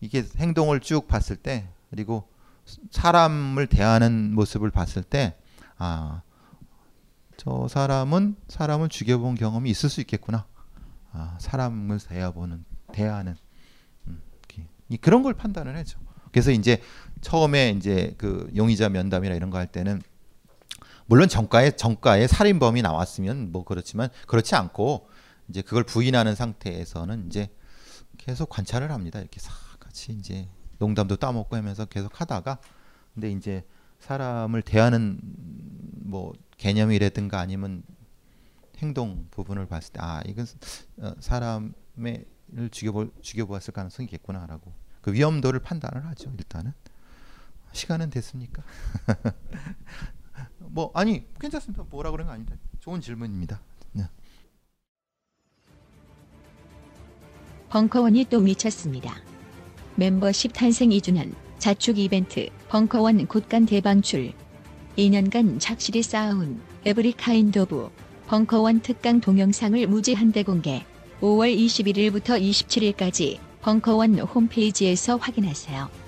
[0.00, 2.28] 이게 행동을 쭉 봤을 때 그리고
[2.90, 5.36] 사람을 대하는 모습을 봤을 때
[5.76, 6.22] 아,
[7.36, 10.46] 저 사람은 사람을 죽여본 경험이 있을 수 있겠구나.
[11.12, 13.36] 아, 사람을 대해보는 대하는
[14.06, 14.22] 음,
[15.00, 15.98] 그런 걸 판단을 해죠.
[16.32, 16.82] 그래서 이제
[17.20, 20.02] 처음에 이제 그 용의자 면담이나 이런 거 할 때는
[21.08, 25.08] 물론 정가에 정가에 살인범이 나왔으면 뭐 그렇지만 그렇지 않고
[25.48, 27.48] 이제 그걸 부인하는 상태에서는 이제
[28.18, 29.18] 계속 관찰을 합니다.
[29.18, 32.58] 이렇게 싹 같이 이제 농담도 따먹고 하면서 계속 하다가
[33.14, 33.64] 근데 이제
[34.00, 37.82] 사람을 대하는 뭐 개념이라든가 아니면
[38.78, 40.46] 행동 부분을 봤을 때 아 이건
[40.98, 42.26] 어, 사람을
[42.70, 46.74] 죽여볼 죽여보았을 가능성이 있겠구나라고 그 위험도를 판단을 하죠 일단은
[47.72, 48.62] 시간은 됐습니까?
[50.58, 53.60] 뭐 아니 괜찮습니다 뭐라 그런 거 아니다 좋은 질문입니다.
[53.92, 54.04] 네.
[57.68, 59.14] 벙커원이 또 미쳤습니다.
[59.96, 64.32] 멤버십 탄생 2주년 자축 이벤트 벙커원 곳간 대방출
[64.96, 67.90] 2년간 착실히 쌓아온 every kind of
[68.28, 70.84] 벙커원 특강 동영상을 무제한 대 공개
[71.20, 76.07] 5월 21일부터 27일까지 벙커원 홈페이지에서 확인하세요.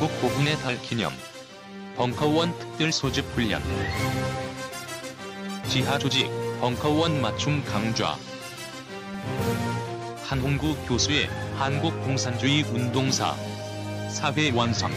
[0.00, 1.12] 호국 보훈의 달 기념.
[1.96, 3.60] 벙커원 특별 소집 훈련.
[5.68, 6.30] 지하 조직
[6.60, 8.16] 벙커원 맞춤 강좌.
[10.22, 13.34] 한홍구 교수의 한국 공산주의 운동사
[14.08, 14.92] 사회 완성.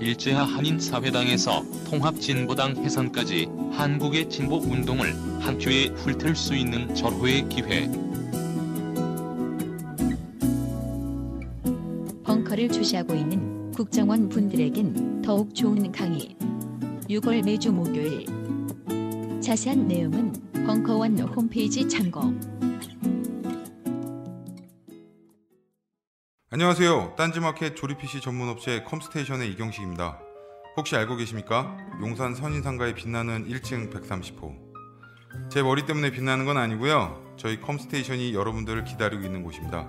[0.00, 8.07] 일제하 한인 사회당에서 통합진보당 해산까지 한국의 진보 운동을 한 큐에 훑을 수 있는 절호의 기회.
[12.58, 16.36] 벙커를 주시하고 있는 국정원 분들에겐 더욱 좋은 강의.
[17.08, 18.26] 6월 매주 목요일.
[19.40, 20.32] 자세한 내용은
[20.66, 22.20] 벙커원 홈페이지 참고.
[26.50, 27.14] 안녕하세요.
[27.16, 30.18] 딴지마켓 조립 PC 전문 업체 컴스테이션의 이경식입니다.
[30.76, 31.76] 혹시 알고 계십니까?
[32.00, 34.68] 용산 선인상가에 빛나는 1층 130호.
[35.50, 37.34] 제 머리 때문에 빛나는 건 아니고요.
[37.36, 39.88] 저희 컴스테이션이 여러분들을 기다리고 있는 곳입니다.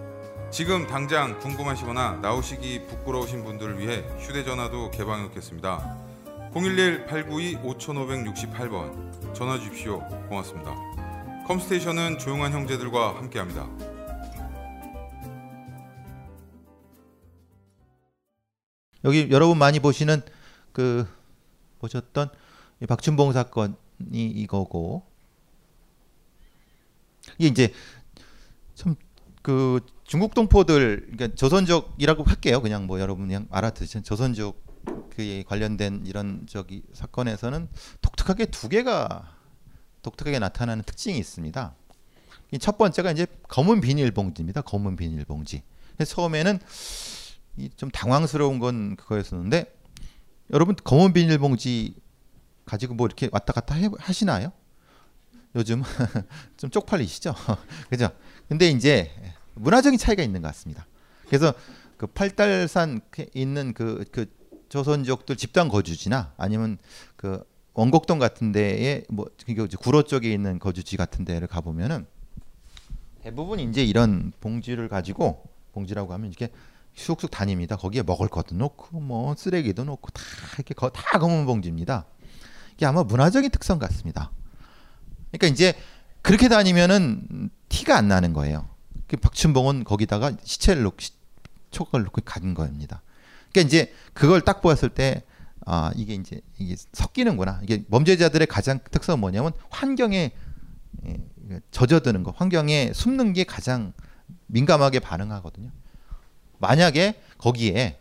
[0.51, 5.97] 지금 당장 궁금하시거나 나오시기 부끄러우신 분들을 위해 휴대전화도 개방해 놓겠습니다.
[6.53, 9.99] 011-892-5568번 전화 주십시오.
[10.27, 10.75] 고맙습니다.
[11.47, 13.65] 컴스테이션은 조용한 형제들과 함께합니다.
[19.05, 20.21] 여기 여러분 많이 보시는
[20.73, 21.07] 그
[21.79, 22.29] 보셨던
[22.81, 23.73] 이 박춘봉 사건이
[24.13, 25.03] 이거고
[27.37, 27.73] 이게 이제
[28.75, 29.79] 참그
[30.11, 32.61] 중국 동포들 그러니까 조선족이라고 할게요.
[32.61, 37.69] 그냥 뭐 여러분 그냥 알아듣으신 조선족 그에 관련된 이런 저기 사건에서는
[38.01, 39.37] 독특하게 두 개가
[40.01, 41.75] 독특하게 나타나는 특징이 있습니다.
[42.51, 44.63] 이첫 번째가 이제 검은 비닐봉지입니다.
[44.63, 45.63] 검은 비닐봉지.
[46.05, 46.59] 처음에는
[47.55, 49.73] 이좀 당황스러운 건 그거였었는데
[50.51, 51.95] 여러분 검은 비닐봉지
[52.65, 54.51] 가지고 뭐 이렇게 왔다 갔다 해, 하시나요?
[55.55, 55.83] 요즘
[56.57, 57.33] 좀 쪽팔리시죠?
[57.89, 58.09] 그죠?
[58.49, 59.09] 근데 이제
[59.55, 60.85] 문화적인 차이가 있는 것 같습니다.
[61.27, 61.53] 그래서
[61.97, 63.01] 그 팔달산
[63.33, 64.25] 있는 그, 그
[64.69, 66.77] 조선족들 집단 거주지나 아니면
[67.15, 69.27] 그 원곡동 같은 데에 뭐
[69.79, 72.05] 구로 쪽에 있는 거주지 같은 데를 가 보면은
[73.21, 76.49] 대부분 이제 이런 봉지를 가지고 봉지라고 하면 이렇게
[76.95, 77.77] 쑥쑥 다닙니다.
[77.77, 80.21] 거기에 먹을 것도 놓고 뭐 쓰레기도 놓고 다
[80.55, 82.05] 이렇게 거, 다 검은 봉지입니다.
[82.73, 84.31] 이게 아마 문화적인 특성 같습니다.
[85.31, 85.75] 그러니까 이제
[86.21, 88.69] 그렇게 다니면은 티가 안 나는 거예요.
[89.11, 90.95] 그 박춘봉은 거기다가 시체를 놓고
[91.69, 93.01] 촉을 놓고 간 겁니다.
[93.51, 95.23] 그러니까 이제 그걸 딱 보았을 때
[95.65, 97.59] 아, 이게 이제 이게 섞이는구나.
[97.61, 100.31] 이게 범죄자들의 가장 특성은 뭐냐면 환경에
[101.05, 101.17] 예,
[101.71, 103.91] 젖어드는 거, 환경에 숨는 게 가장
[104.47, 105.71] 민감하게 반응하거든요.
[106.59, 107.99] 만약에 거기에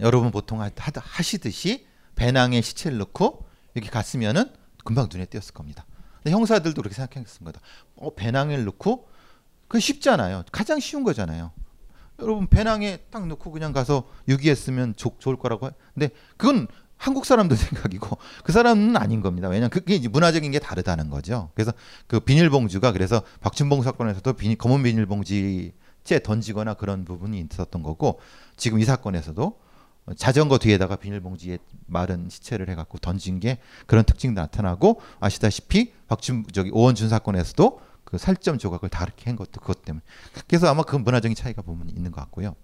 [0.00, 4.52] 여러분 보통 하, 하시듯이 배낭에 시체를 넣고 이렇게 갔으면은
[4.84, 5.86] 금방 눈에 띄었을 겁니다.
[6.26, 7.60] 형사들도 그렇게 생각했습니다.
[7.94, 9.11] 어, 배낭을 넣고
[9.72, 10.44] 그 쉽잖아요.
[10.52, 11.50] 가장 쉬운 거잖아요.
[12.20, 15.70] 여러분 배낭에 딱 넣고 그냥 가서 유기했으면 좋, 좋을 거라고.
[15.94, 16.66] 근데 그건
[16.98, 19.48] 한국 사람들 생각이고 그 사람은 아닌 겁니다.
[19.48, 21.48] 왜냐하면 그게 문화적인 게 다르다는 거죠.
[21.54, 21.72] 그래서
[22.06, 28.20] 그 비닐봉지가 그래서 박춘봉 사건에서도 비닐, 검은 비닐봉지째 던지거나 그런 부분이 있었던 거고
[28.58, 29.58] 지금 이 사건에서도
[30.18, 31.56] 자전거 뒤에다가 비닐봉지에
[31.86, 37.80] 마른 시체를 해갖고 던진 게 그런 특징도 나타나고 아시다시피 박춘 저기 오원준 사건에서도
[38.12, 40.04] 그 살점 조각을 다르게 한 것도 그것 때문에
[40.46, 42.54] 그래서 아마 그 문화적인 차이가 보면 있는 것 같고요.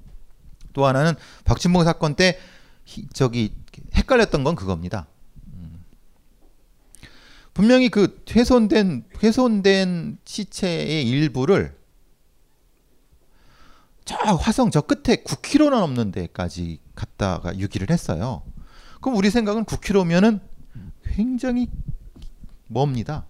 [0.74, 1.14] 또 하나는
[1.46, 2.38] 박춘봉 사건 때
[2.84, 3.54] 히, 저기
[3.94, 5.06] 헷갈렸던 건 그겁니다.
[5.54, 5.82] 음.
[7.54, 11.78] 분명히 그 훼손된 훼손된 시체의 일부를
[14.04, 18.42] 저 화성 저 끝에 9km나 넘는 데까지 갔다가 유기를 했어요.
[19.00, 20.40] 그럼 우리 생각은 9km면은
[21.04, 21.70] 굉장히
[22.68, 23.24] 멉니다.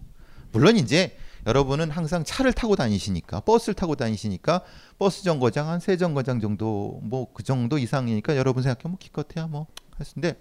[0.51, 1.17] 물론 이제
[1.49, 4.63] 여러분은 항상 차를 타고 다니시니까 버스를 타고 다니시니까
[4.99, 9.67] 버스 정거장 한 세 정거장 정도 뭐 그 정도 이상이니까 여러분 생각해 뭐 기껏해야 뭐
[9.97, 10.41] 하시는데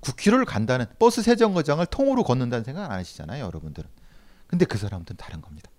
[0.00, 3.88] 9km를 간다는 버스 세 정거장을 통으로 걷는다는 생각 안 하시잖아요, 여러분들은.
[4.46, 5.70] 근데 그 사람들은 다른 겁니다.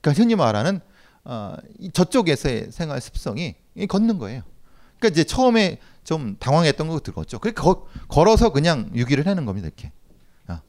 [0.00, 0.80] 그러니까 흔히 말하는
[1.24, 1.56] 어,
[1.92, 3.56] 저쪽에서의 생활 습성이
[3.88, 4.42] 걷는 거예요.
[4.98, 7.38] 그러니까 이제 처음에 좀 당황했던 거 들었죠.
[7.40, 7.52] 그
[8.08, 9.92] 걸어서 그냥 유기를 하는 겁니다, 이렇게.
[10.48, 10.60] 어.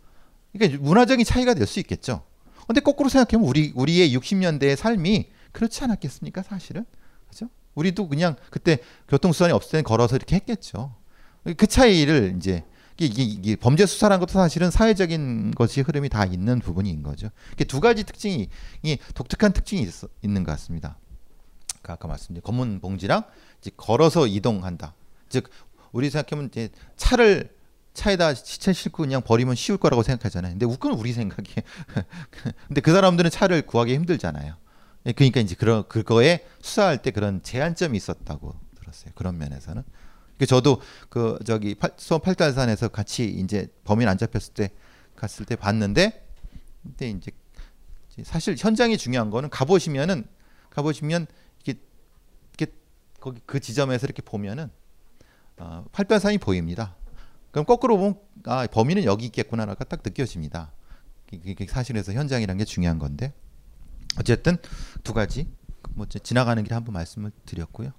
[0.52, 2.24] 그러니까 문화적인 차이가 될 수 있겠죠.
[2.68, 6.86] 근데 거꾸로 생각하면 우리 우리의 60년대의 삶이 그렇지 않았겠습니까, 사실은?
[7.30, 7.50] 그죠?
[7.76, 10.94] 우리도 그냥 그때 교통수단이 없을 때는 걸어서 이렇게 했겠죠.
[11.56, 12.64] 그 차이를 이제
[13.00, 17.30] 이게, 이게 범죄 수사라는 것도 사실은 사회적인 것이 흐름이 다 있는 부분인 거죠.
[17.68, 18.50] 두 가지 특징이
[18.84, 19.90] 이 독특한 특징이 있,
[20.24, 20.98] 있는 것 같습니다.
[21.82, 23.24] 그 아까 말씀드린 검은 봉지랑
[23.78, 24.96] 걸어서 이동한다.
[25.30, 25.50] 즉
[25.92, 27.56] 우리 생각하면 이제 차를
[27.98, 30.54] 차에다 시체 싣고 그냥 버리면 쉬울 거라고 생각하잖아요.
[30.54, 31.58] 근데 그건 우리 생각이에요.
[32.68, 34.56] 근데 그 사람들은 차를 구하기 힘들잖아요.
[35.08, 39.12] 예, 그러니까 이제 그런 그거에 수사할 때 그런 제한점이 있었다고 들었어요.
[39.16, 39.84] 그런 면에서는.
[40.38, 40.80] 그 저도
[41.10, 44.70] 그 저기 팔, 수원 팔달산에서 같이 이제 범인 안 잡혔을 때
[45.16, 46.24] 갔을 때 봤는데
[46.84, 47.32] 근데 이제
[48.24, 50.28] 사실 현장이 중요한 거는 가보시면은
[50.70, 51.26] 가보시면
[51.66, 51.82] 이렇게
[52.56, 52.74] 이렇게
[53.20, 54.70] 거기 그 지점에서 이렇게 보면은
[55.58, 56.96] 어, 팔달산이 보입니다.
[57.58, 60.74] 그럼 거꾸로 보면 아 범인은 여기 있겠구나라가 딱 느껴집니다.
[61.32, 63.34] 이게 사실에서 현장이라는 게 중요한 건데
[64.20, 64.58] 어쨌든
[65.04, 65.48] 두 가지
[65.96, 67.94] 뭐 지나가는 길에 한번 말씀을 드렸고요.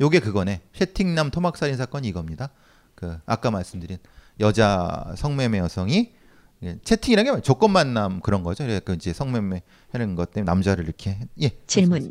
[0.00, 0.62] 요게 그거네.
[0.72, 2.48] 채팅남 토막 살인 사건이 이겁니다.
[2.94, 3.98] 그 아까 말씀드린
[4.40, 6.14] 여자 성매매 여성이
[6.62, 8.64] 예, 채팅이라는 게 조건 만남 그런 거죠.
[8.64, 11.50] 그러니까 이제 성매매 하는 것 때문에 남자를 이렇게 예.
[11.66, 12.10] 질문.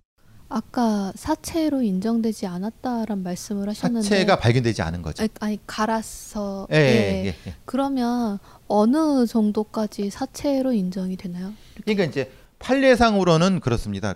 [0.51, 5.23] 아까 사체로 인정되지 않았다란 말씀을 하셨는데 사체가 발견되지 않은 거죠.
[5.23, 7.55] 아니, 아니 갈아서 예, 예, 예, 예.
[7.65, 8.37] 그러면
[8.67, 11.53] 어느 정도까지 사체로 인정이 되나요?
[11.83, 14.13] 그러니까 이제 판례상으로는 그렇습니다.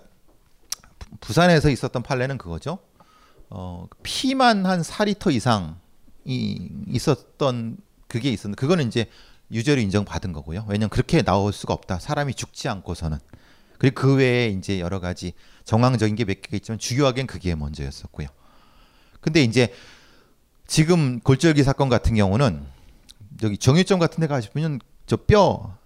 [0.98, 2.78] 부- 부산에서 있었던 판례는 그거죠.
[3.48, 9.06] 어, 피만 한 4리터 이상이 있었던 그게 있었는데 그거는 이제
[9.52, 10.64] 유죄로 인정받은 거고요.
[10.68, 11.98] 왜냐면 그렇게 나올 수가 없다.
[11.98, 13.18] 사람이 죽지 않고서는.
[13.78, 15.34] 그리고 그 외에 이제 여러 가지
[15.66, 18.28] 정황적인 게 몇 개가 있지만 주요하게는 그게 먼저였었고요.
[19.20, 19.74] 근데 이제
[20.66, 22.64] 지금 골절기 사건 같은 경우는
[23.42, 25.76] 여기 정육점 같은 데 가시면 저 뼈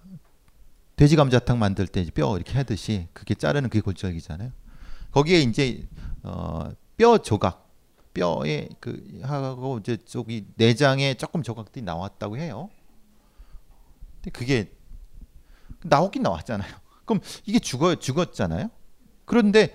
[0.96, 4.52] 돼지 감자탕 만들 때 뼈 이렇게 하듯이 그게 자르는 그게 골절기잖아요.
[5.12, 5.88] 거기에 이제
[6.22, 7.68] 어, 뼈 조각
[8.12, 12.68] 뼈에 그 하고 이제 저기 내장에 조금 조각들이 나왔다고 해요.
[14.16, 14.72] 근데 그게
[15.82, 16.70] 나오긴 나왔잖아요.
[17.06, 18.68] 그럼 이게 죽어 죽었잖아요.
[19.30, 19.72] 그런데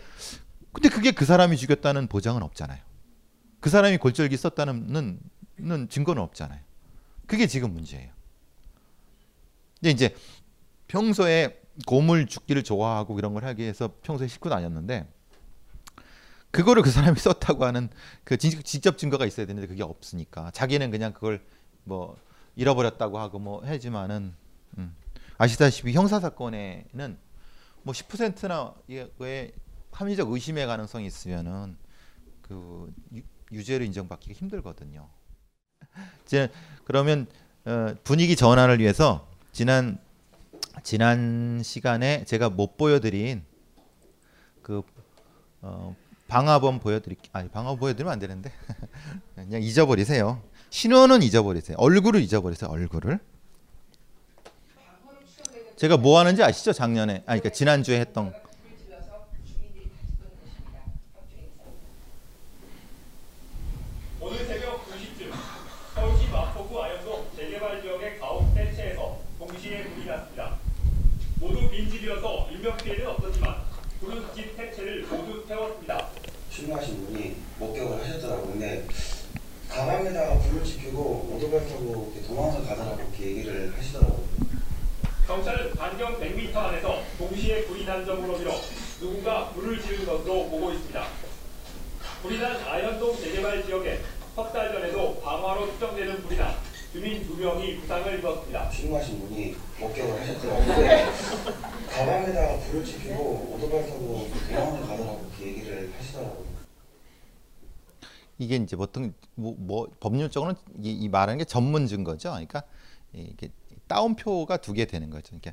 [0.73, 2.81] 근데 그게 그 사람이 죽였다는 보장은 없잖아요.
[3.61, 5.19] 그 사람이 골절기 썼다는
[5.57, 6.59] 는 증거는 없잖아요.
[7.25, 8.11] 그게 지금 문제예요.
[9.79, 10.13] 근데 이제
[10.89, 15.07] 평소에 고물 죽기를 좋아하고 이런 걸 하기 위해서 평소에 씻고 다녔는데
[16.51, 17.87] 그거를 그 사람이 썼다고 하는
[18.25, 21.41] 그 진- 직접 증거가 있어야 되는데 그게 없으니까 자기는 그냥 그걸
[21.85, 22.17] 뭐
[22.57, 24.33] 잃어버렸다고 하고 뭐 하지만은
[24.77, 24.93] 음.
[25.37, 27.24] 아시다시피 형사 사건에는
[27.85, 29.51] 뭐 10%나 의
[29.91, 31.77] 합리적 의심의 가능성이 있으면은
[32.41, 33.21] 그 유,
[33.51, 35.07] 유죄로 인정받기가 힘들거든요.
[36.25, 36.49] 이제
[36.83, 37.27] 그러면
[37.63, 39.99] 어, 분위기 전환을 위해서 지난
[40.83, 43.43] 지난 시간에 제가 못 보여드린
[44.63, 44.81] 그
[45.61, 45.95] 어,
[46.27, 48.51] 방화범 보여드릴 아니 방화 보여드리면 안 되는데
[49.35, 50.41] 그냥 잊어버리세요.
[50.71, 51.77] 신원은 잊어버리세요.
[51.77, 52.69] 얼굴을 잊어버리세요.
[52.71, 53.19] 얼굴을.
[55.77, 56.71] 제가 뭐 하는지 아시죠?
[56.73, 58.33] 작년에 아니 그러니까 지난주에 했던
[64.19, 65.31] 오늘 새벽 2시쯤
[65.93, 70.55] 서울시 마포구 아현동 재개발 지역의 가옥 세 채에서 동시에 불이 났습니다.
[71.39, 73.55] 모두 빈집이어서 인명피해는 없었지만
[73.99, 76.07] 불은 집 세 채를 모두 태웠습니다.
[76.49, 78.51] 실무하신 분이 목격을 하셨더라고요.
[78.53, 78.87] 근데
[79.69, 84.25] 가방에다가 불을 지피고 오토바이 타고 이렇게 도망서 가더라고 이렇게 얘기를 하시더라고요.
[85.27, 87.01] 경찰은 반경 100m 안에서
[87.85, 88.51] 난 점으로 미뤄
[88.99, 91.05] 누군가 불을 지른 것으로 보고 있습니다.
[92.21, 93.99] 불이 난 아현동 재개발 지역에
[94.35, 96.55] 석 달 전에도 방화로 추정되는 불이 나
[96.91, 98.69] 주민 두 명이 부상을 입었습니다.
[98.71, 101.11] 실무하신 분이 목격을 하셨더라고요.
[101.91, 106.45] 가방에다가 불을 지피고 오토바이 타고 도망서 가더라고 이렇게 얘기를 하시더라고요.
[108.37, 112.31] 이게 이제 보통 뭐, 뭐 법률적으로는 이, 이 말하는 게 전문 증거죠.
[112.31, 112.63] 그러니까
[113.13, 113.49] 이게
[113.87, 115.37] 따옴표가 두 개 되는 거죠.
[115.39, 115.51] 그러니까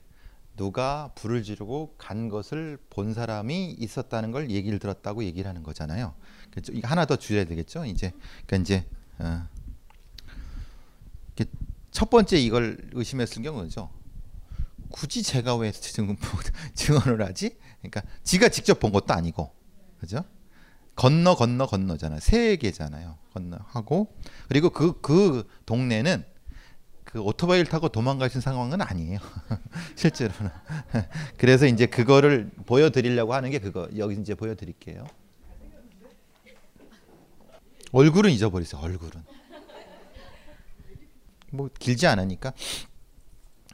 [0.57, 6.15] 누가 불을 지르고 간 것을 본 사람이 있었다는 걸 얘기를 들었다고 얘기를 하는 거잖아요.
[6.51, 6.73] 그렇죠?
[6.83, 7.85] 하나 더 줄여야 되겠죠.
[7.87, 8.13] 이제
[8.47, 8.87] 그러니까 이제
[9.19, 9.49] 어,
[11.91, 13.91] 첫 번째 이걸 의심했을 경우죠.
[14.91, 16.17] 굳이 제가 왜 증언,
[16.75, 17.57] 증언을 하지?
[17.81, 19.55] 그러니까 지가 직접 본 것도 아니고,
[19.99, 20.25] 그죠?
[20.95, 22.21] 건너 건너 건너잖아요.
[22.21, 23.17] 세 개잖아요.
[23.33, 24.15] 건너 하고
[24.49, 26.25] 그리고 그그 동네는
[27.13, 29.19] 그 오토바이를 타고 도망가신 상황은 아니에요.
[29.97, 30.51] 실제로는.
[31.37, 35.07] 그래서 이제 그거를 보여드리려고 하는 게 그거 여기 이제 보여드릴게요.
[37.93, 38.81] 얼굴은 잊어버리세요.
[38.81, 39.23] 얼굴은.
[41.51, 42.55] 뭐 길지 않으니까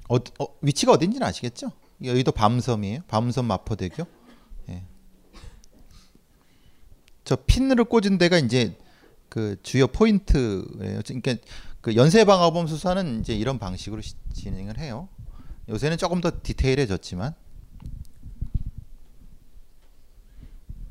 [0.09, 1.71] 어, 어, 위치가 어딘지는 아시겠죠?
[2.03, 3.03] 여의도 밤섬이에요.
[3.07, 4.05] 밤섬 마포대교.
[4.71, 4.83] 예.
[7.23, 8.77] 저 핀으로 꽂은 데가 이제
[9.29, 11.03] 그 주요 포인트예요.
[11.07, 11.37] 그러니까
[11.89, 15.09] 그 연쇄 방화범 수사는 이제 이런 방식으로 시, 진행을 해요.
[15.71, 17.35] 요새는 조금 더 디테일해졌지만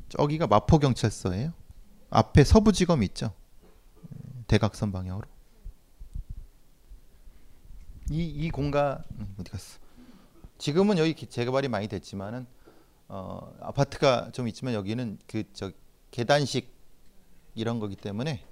[0.08, 1.52] 저기가 마포 경찰서예요.
[2.10, 3.32] 앞에 서부지검 있죠.
[4.48, 5.28] 대각선 방향으로.
[8.10, 9.78] 이 이 공간 음, 어디 갔어?
[10.58, 12.44] 지금은 여기 기- 재개발이 많이 됐지만은
[13.06, 15.70] 어, 아파트가 좀 있지만 여기는 그 저
[16.10, 16.72] 계단식
[17.54, 18.42] 이런 거기 때문에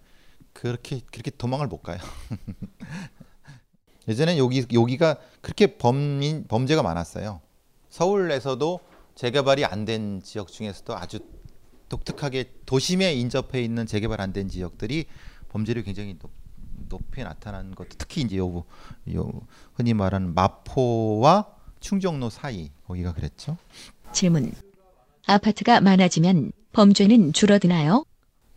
[0.60, 1.98] 그렇게 그렇게 도망을 못 가요.
[4.08, 7.40] 예전에 여기 여기가 그렇게 범인 범죄가 많았어요.
[7.90, 8.80] 서울에서도
[9.14, 11.18] 재개발이 안 된 지역 중에서도 아주
[11.88, 15.06] 독특하게 도심에 인접해 있는 재개발 안 된 지역들이
[15.50, 16.30] 범죄率굉장히 높,
[16.88, 18.64] 높게 나타난 것도 특히 이제 요,
[19.14, 19.30] 요
[19.74, 21.46] 흔히 말하는 마포와
[21.80, 23.56] 충정로 사이 거기가 그랬죠.
[24.12, 24.52] 질문.
[25.26, 28.04] 아파트가 많아지면 범죄는 줄어드나요?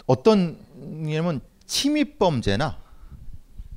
[0.06, 2.82] 어떤 냐면 침입 범죄나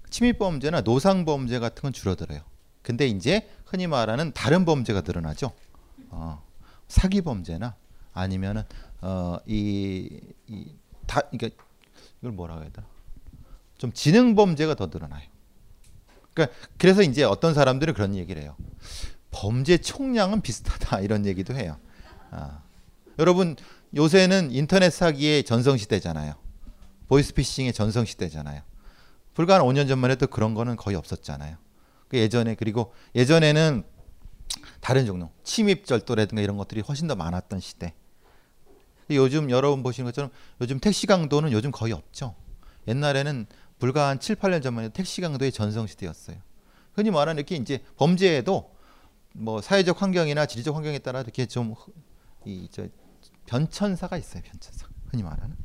[0.08, 2.40] 침입 범죄나 노상 범죄 같은 건 줄어들어요.
[2.82, 5.52] 근데 이제 흔히 말하는 다른 범죄가 늘어나죠.
[6.08, 6.42] 어,
[6.88, 7.76] 사기 범죄나
[8.14, 8.62] 아니면은
[9.02, 10.22] 어이이다
[11.32, 11.50] 이게
[12.20, 12.86] 이걸 뭐라고 해야 되나?
[13.76, 15.28] 좀 지능 범죄가 더 늘어나요.
[16.32, 18.56] 그러니까 그래서 이제 어떤 사람들은 그런 얘기를 해요.
[19.30, 21.76] 범죄 총량은 비슷하다 이런 얘기도 해요.
[22.30, 22.62] 아.
[23.18, 23.54] 여러분
[23.94, 26.42] 요새는 인터넷 사기의 전성 시대잖아요.
[27.12, 28.62] 보이스피싱의 전성 시대잖아요.
[29.34, 31.56] 불과 한 5년 전만 해도 그런 거는 거의 없었잖아요.
[32.08, 33.82] 그 예전에 그리고 예전에는
[34.80, 37.94] 다른 종류 침입 절도라든가 이런 것들이 훨씬 더 많았던 시대.
[39.10, 42.34] 요즘 여러분 보시는 것처럼 요즘 택시 강도는 요즘 거의 없죠.
[42.88, 43.46] 옛날에는
[43.78, 46.36] 불과 한 7, 8년 전만 해도 택시 강도의 전성 시대였어요.
[46.94, 48.74] 흔히 말하는 이렇게 이제 범죄에도
[49.34, 51.74] 뭐 사회적 환경이나 지리적 환경에 따라 이렇게 좀
[52.44, 52.88] 이 저
[53.46, 54.42] 변천사가 있어요.
[54.42, 54.88] 변천사.
[55.10, 55.56] 흔히 말하는.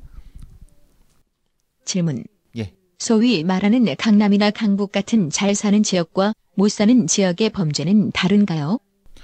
[1.88, 2.23] 질문.
[2.57, 2.73] 예.
[2.99, 8.79] 소위 말하는 강남이나 강북 같은 잘 사는 지역과 못 사는 지역의 범죄는 다른가요?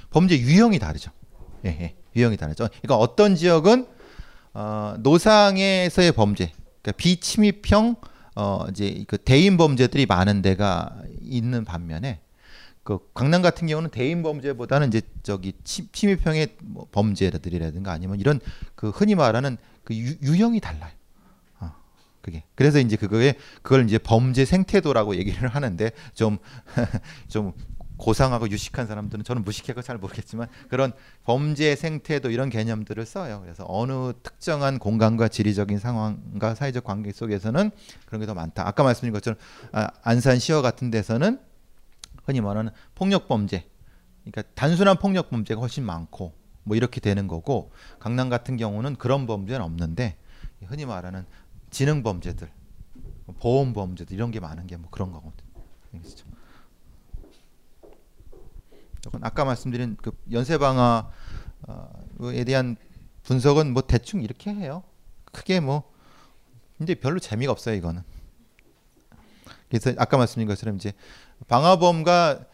[0.09, 1.11] 범죄 유형이 다르죠.
[1.65, 1.95] 예, 예.
[2.15, 2.67] 유형이 다르죠.
[2.81, 3.87] 그러니까 어떤 지역은
[4.53, 6.51] 어, 노상에서의 범죄,
[6.81, 7.95] 그러니까 비침입형
[8.35, 12.19] 어, 이제 그 대인 범죄들이 많은 데가 있는 반면에
[12.83, 18.39] 그 강남 같은 경우는 대인 범죄보다는 이제 저기 침입형의 뭐 범죄들이라든가 아니면 이런
[18.75, 20.91] 그 흔히 말하는 그 유, 유형이 달라요.
[22.23, 26.37] 어, 그게 그래서 이제 그거에 그걸 이제 범죄 생태도라고 얘기를 하는데 좀
[27.27, 27.51] 좀
[27.97, 30.93] 고상하고 유식한 사람들은 저는 무식해서 잘 모르겠지만 그런
[31.23, 33.39] 범죄 생태도 이런 개념들을 써요.
[33.43, 37.71] 그래서 어느 특정한 공간과 지리적인 상황과 사회적 관계 속에서는
[38.05, 38.67] 그런 게 더 많다.
[38.67, 39.37] 아까 말씀드린 것처럼
[39.73, 41.39] 아, 안산 시어 같은 데서는
[42.25, 43.67] 흔히 말하는 폭력 범죄,
[44.23, 49.61] 그러니까 단순한 폭력 범죄가 훨씬 많고 뭐 이렇게 되는 거고 강남 같은 경우는 그런 범죄는
[49.61, 50.17] 없는데
[50.65, 51.25] 흔히 말하는
[51.73, 52.49] 지능 범죄들,
[53.39, 55.49] 보험 범죄들 이런 게 많은 게 뭐 그런 거거든요.
[55.91, 56.25] 그렇죠?
[59.21, 61.09] 아까 말씀드린 그 연쇄 방화에
[62.45, 62.77] 대한
[63.23, 64.83] 분석은 뭐 대충 이렇게 해요.
[65.31, 65.91] 크게 뭐
[66.81, 68.01] 이제 별로 재미가 없어요 이거는.
[69.69, 70.93] 그래서 아까 말씀드린 것처럼 이제
[71.47, 72.45] 방화범과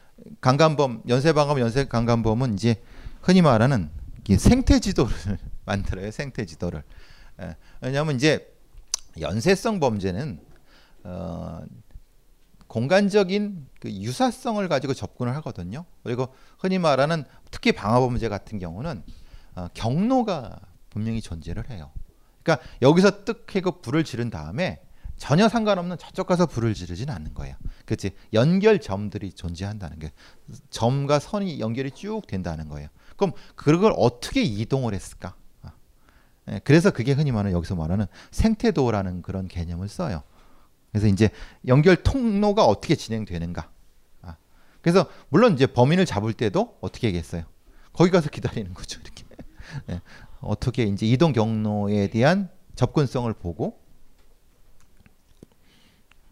[0.41, 2.81] 강간범, 연쇄 방화범, 연쇄 강간범은 이제
[3.21, 3.89] 흔히 말하는
[4.37, 5.13] 생태 지도를
[5.65, 6.09] 만들어요.
[6.11, 6.83] 생태 지도를.
[7.41, 7.55] 예.
[7.81, 8.48] 왜냐하면 이제
[9.21, 10.39] 연쇄성 범죄는
[11.03, 11.61] 어,
[12.67, 15.85] 공간적인 그 유사성을 가지고 접근을 하거든요.
[16.03, 16.27] 그리고
[16.59, 19.03] 흔히 말하는 특히 방화범죄 같은 경우는
[19.55, 20.59] 어, 경로가
[20.89, 21.91] 분명히 존재를 해요.
[22.43, 24.81] 그러니까 여기서 뜻 해고 불을 지른 다음에
[25.17, 27.55] 전혀 상관없는 저쪽 가서 불을 지르지는 않는 거예요.
[27.85, 28.11] 그렇지?
[28.33, 30.11] 연결점들이 존재한다는 게
[30.69, 32.87] 점과 선이 연결이 쭉 된다는 거예요.
[33.17, 35.35] 그럼 그걸 어떻게 이동을 했을까?
[36.49, 36.53] 아.
[36.55, 40.23] 예, 그래서 그게 흔히 말하는 여기서 말하는 생태도라는 그런 개념을 써요.
[40.91, 41.29] 그래서 이제
[41.67, 43.69] 연결 통로가 어떻게 진행되는가.
[44.23, 44.35] 아.
[44.81, 47.43] 그래서 물론 이제 범인을 잡을 때도 어떻게 하겠어요?
[47.93, 48.99] 거기 가서 기다리는 거죠.
[49.01, 49.23] 이렇게
[49.85, 50.01] 네.
[50.41, 53.79] 어떻게 이제 이동 경로에 대한 접근성을 보고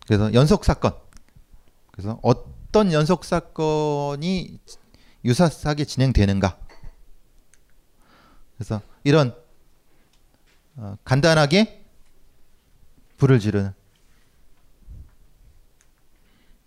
[0.07, 0.93] 그래서 연속 사건.
[1.91, 4.59] 그래서 어떤 연속 사건이
[5.25, 6.57] 유사하게 진행되는가.
[8.55, 9.35] 그래서 이런
[10.77, 11.85] 어, 간단하게
[13.17, 13.73] 불을 지르는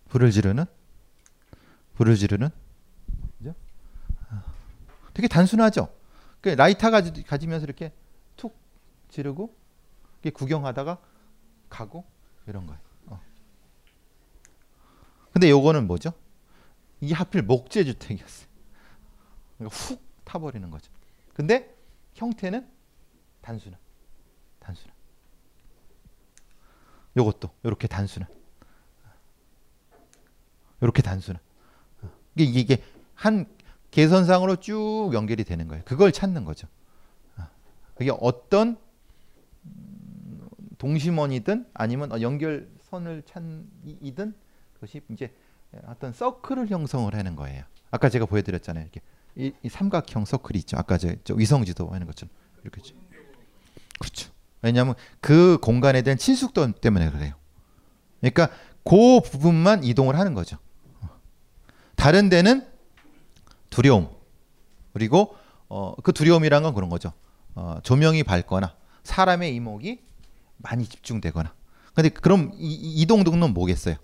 [0.08, 0.64] 불을 지르는
[1.94, 2.50] 불을 지르는
[3.38, 3.54] 그죠?
[5.14, 5.94] 되게 단순하죠.
[6.40, 7.92] 그 라이터 가지, 가지면서 이렇게
[8.36, 8.56] 툭
[9.08, 9.54] 지르고
[10.34, 10.98] 구경하다가
[11.68, 12.04] 가고
[12.46, 12.80] 이런 거예요.
[13.06, 13.22] 어.
[15.32, 16.12] 근데 요거는 뭐죠?
[17.00, 18.48] 이게 하필 목재 주택이었어요.
[19.56, 20.90] 그러니까 훅 타버리는 거죠.
[21.32, 21.76] 근데
[22.14, 22.68] 형태는
[23.40, 23.78] 단순한,
[24.61, 24.94] 단순한.
[27.16, 28.28] 요것도 이렇게 단순한.
[30.80, 31.42] 이렇게 단순한.
[32.36, 32.84] 이게, 이게
[33.14, 33.46] 한
[33.90, 35.82] 개선상으로 쭉 연결이 되는 거예요.
[35.84, 36.68] 그걸 찾는 거죠.
[37.94, 38.78] 그게 어떤
[40.78, 44.34] 동심원이든 아니면 연결선을 찾이든
[44.74, 45.34] 그것이 이제
[45.84, 47.64] 어떤 서클을 형성을 하는 거예요.
[47.90, 48.84] 아까 제가 보여드렸잖아요.
[48.84, 49.02] 이렇게
[49.36, 50.78] 이, 이 삼각형 서클이 있죠.
[50.78, 52.30] 아까 저, 저 위성지도 하는 것처럼
[52.62, 52.80] 이렇게
[53.98, 54.32] 그렇죠.
[54.62, 57.34] 왜냐하면 그 공간에 대한 친숙도 때문에 그래요.
[58.20, 58.48] 그러니까
[58.84, 60.58] 그 부분만 이동을 하는 거죠.
[61.96, 62.66] 다른 데는
[63.68, 64.08] 두려움
[64.92, 65.36] 그리고
[65.68, 67.12] 어, 그 두려움이란 건 그런 거죠.
[67.54, 70.00] 어, 조명이 밝거나 사람의 이목이
[70.56, 71.54] 많이 집중되거나.
[71.94, 73.96] 근데 그럼 이, 이 이동등은 뭐겠어요?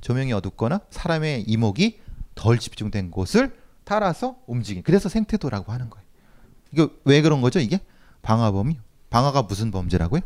[0.00, 2.00] 조명이 어둡거나 사람의 이목이
[2.34, 4.82] 덜 집중된 곳을 따라서 움직임.
[4.82, 6.06] 그래서 생태도라고 하는 거예요.
[6.72, 7.60] 이거 왜 그런 거죠?
[7.60, 7.80] 이게
[8.22, 8.78] 방화범이
[9.16, 10.20] 방화가 무슨 범죄라고요?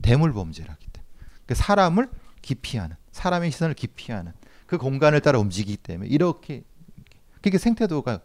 [0.00, 1.12] 대물 범죄라기 때문에.
[1.46, 2.08] 그 사람을
[2.40, 4.32] 기피하는 사람의 시선을 기피하는
[4.66, 6.62] 그 공간을 따라 움직이기 때문에 이렇게
[7.42, 8.20] 그게 생태도가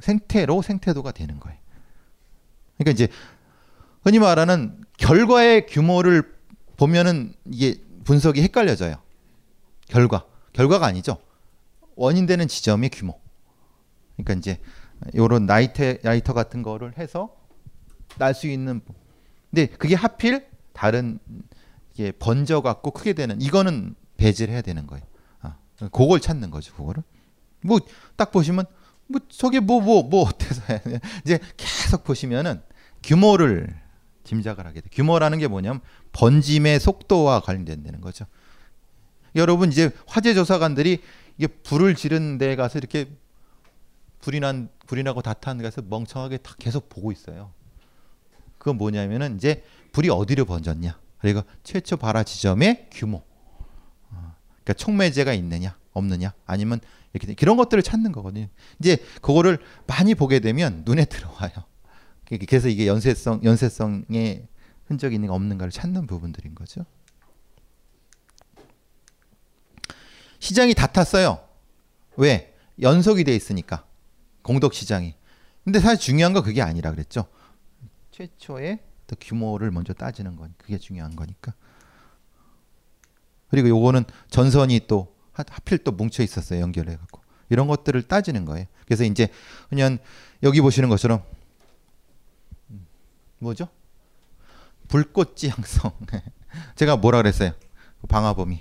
[0.00, 1.58] 생태로 생태도가 되는 거예요.
[2.76, 3.08] 그러니까 이제
[4.02, 6.34] 흔히 말하는 결과의 규모를
[6.76, 8.96] 보면은 이게 분석이 헷갈려져요.
[9.88, 11.16] 결과 결과가 아니죠.
[11.96, 13.18] 원인 되는 지점의 규모.
[14.16, 14.60] 그러니까 이제
[15.14, 17.34] 요런 나이터 나이터 같은 거를 해서
[18.18, 18.82] 날 수 있는
[19.54, 21.20] 근데 그게 하필 다른
[21.94, 25.04] 이게 번져 갖고 크게 되는 이거는 배제를 해야 되는 거예요.
[25.42, 26.74] 아, 그걸 찾는 거죠.
[26.74, 27.04] 그거를
[27.62, 27.78] 뭐
[28.16, 28.66] 딱 보시면
[29.06, 30.62] 뭐 저게 뭐 뭐 뭐 어때서
[31.24, 32.60] 이제 계속 보시면은
[33.04, 33.80] 규모를
[34.24, 34.88] 짐작을 하게 돼.
[34.90, 35.80] 규모라는 게 뭐냐면
[36.12, 38.24] 번짐의 속도와 관련된다는 거죠.
[39.36, 41.00] 여러분 이제 화재 조사관들이
[41.38, 43.08] 이게 불을 지른 데 가서 이렇게
[44.20, 47.52] 불이 난 불이 나고 다탄 가서 멍청하게 다 계속 보고 있어요.
[48.64, 49.62] 그건 뭐냐면은 이제
[49.92, 50.98] 불이 어디로 번졌냐.
[51.18, 53.18] 그리고 최초 발화 지점의 규모.
[54.08, 54.34] 어,
[54.64, 56.80] 그러니까 촉매제가 있느냐 없느냐 아니면
[57.12, 58.48] 이렇게 그런 것들을 찾는 거거든요.
[58.80, 61.52] 이제 그거를 많이 보게 되면 눈에 들어와요.
[62.24, 64.48] 그래서 이게 연쇄성 연쇄성의
[64.86, 66.86] 흔적이 있는가 없는가를 찾는 부분들인 거죠.
[70.38, 71.46] 시장이 다 탔어요.
[72.16, 72.54] 왜?
[72.80, 73.84] 연속이 돼 있으니까.
[74.40, 75.14] 공덕 시장이.
[75.64, 77.26] 근데 사실 중요한 건 그게 아니라 그랬죠.
[78.14, 81.52] 최초의 더 규모를 먼저 따지는 건 그게 중요한 거니까.
[83.48, 86.60] 그리고 요거는 전선이 또 하필 또 뭉쳐 있었어요.
[86.60, 87.20] 연결해 갖고.
[87.50, 88.66] 이런 것들을 따지는 거예요.
[88.84, 89.28] 그래서 이제
[89.68, 89.98] 그냥
[90.42, 91.24] 여기 보시는 것처럼
[93.38, 93.68] 뭐죠?
[94.88, 95.92] 불꽃지 향성.
[96.76, 97.52] 제가 뭐라 그랬어요?
[98.08, 98.60] 방화범이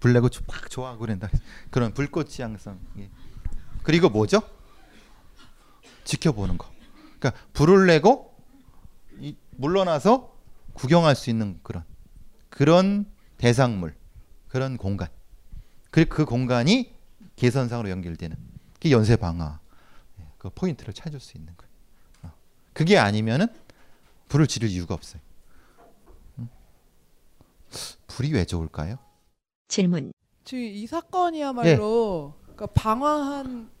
[0.00, 1.30] 불내고 막 좋아하고 그런다.
[1.70, 2.78] 그런 불꽃지 향성.
[2.98, 3.08] 예.
[3.82, 4.42] 그리고 뭐죠?
[6.04, 6.73] 지켜보는 거.
[7.18, 8.34] 그러니까 불을 내고
[9.20, 10.36] 이, 물러나서
[10.74, 11.84] 구경할 수 있는 그런
[12.48, 13.06] 그런
[13.36, 13.96] 대상물,
[14.48, 15.08] 그런 공간.
[15.90, 16.94] 그, 그 공간이
[17.36, 18.36] 개선상으로 연결되는
[18.80, 19.60] 그 연쇄 방화.
[20.20, 21.72] 예, 그 포인트를 찾을 수 있는 거예요.
[22.22, 22.32] 어.
[22.72, 23.48] 그게 아니면은
[24.28, 25.20] 불을 지를 이유가 없어요.
[26.38, 26.48] 음?
[28.06, 28.98] 불이 왜 좋을까요?
[29.68, 30.12] 질문.
[30.44, 33.73] 지금 이 사건이야말로 그러니까 방화한 가-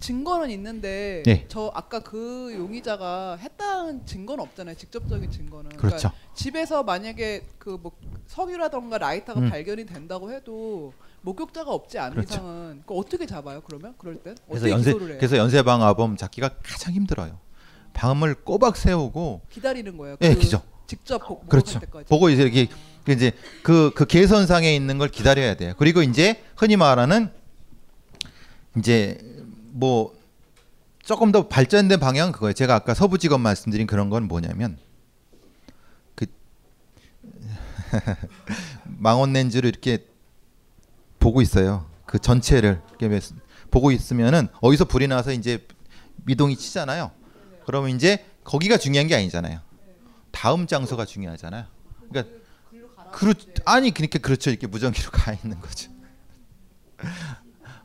[0.00, 1.44] 증거는 있는데 네.
[1.48, 4.76] 저 아까 그 용의자가 했다는 증거는 없잖아요.
[4.76, 5.70] 직접적인 증거는.
[5.76, 5.96] 그렇죠.
[6.08, 7.92] 그러니까 집에서 만약에 그 뭐
[8.26, 9.50] 석유라던가 라이터가 음.
[9.50, 12.34] 발견이 된다고 해도 목격자가 없지 않은 그렇죠.
[12.34, 13.60] 이상은 그 어떻게 잡아요?
[13.62, 14.92] 그러면 그럴 땐 그래서 어떻게 연쇄?
[14.94, 17.38] 그래서 연쇄 방화범 잡기가 가장 힘들어요.
[17.92, 20.16] 밤을 꼬박 세우고 기다리는 거예요.
[20.22, 20.62] 예, 그 그죠.
[20.86, 21.78] 직접 보, 그렇죠.
[21.80, 22.08] 때까지.
[22.08, 22.68] 보고 이제 이렇게
[23.04, 25.74] 그 이제 그 그 개선상에 있는 걸 기다려야 돼요.
[25.78, 27.30] 그리고 이제 흔히 말하는
[28.76, 29.18] 이제
[29.76, 30.16] 뭐
[31.02, 32.52] 조금 더 발전된 방향은 그거예요.
[32.52, 34.78] 제가 아까 서부지검 말씀드린 그런 건 뭐냐면
[36.14, 36.26] 그
[38.84, 40.06] 망원 렌즈를 이렇게
[41.18, 41.90] 보고 있어요.
[42.06, 42.80] 그 전체를
[43.72, 45.66] 보고 있으면은 어디서 불이 나서 이제
[46.24, 47.10] 미동이 치잖아요.
[47.66, 49.60] 그러면 이제 거기가 중요한 게 아니잖아요.
[50.30, 51.66] 다음 장소가 중요하잖아요.
[52.10, 52.32] 그러니까
[53.10, 55.90] 그렇 아니 그러니까 그렇죠 이렇게 무전기로 가 있는 거죠.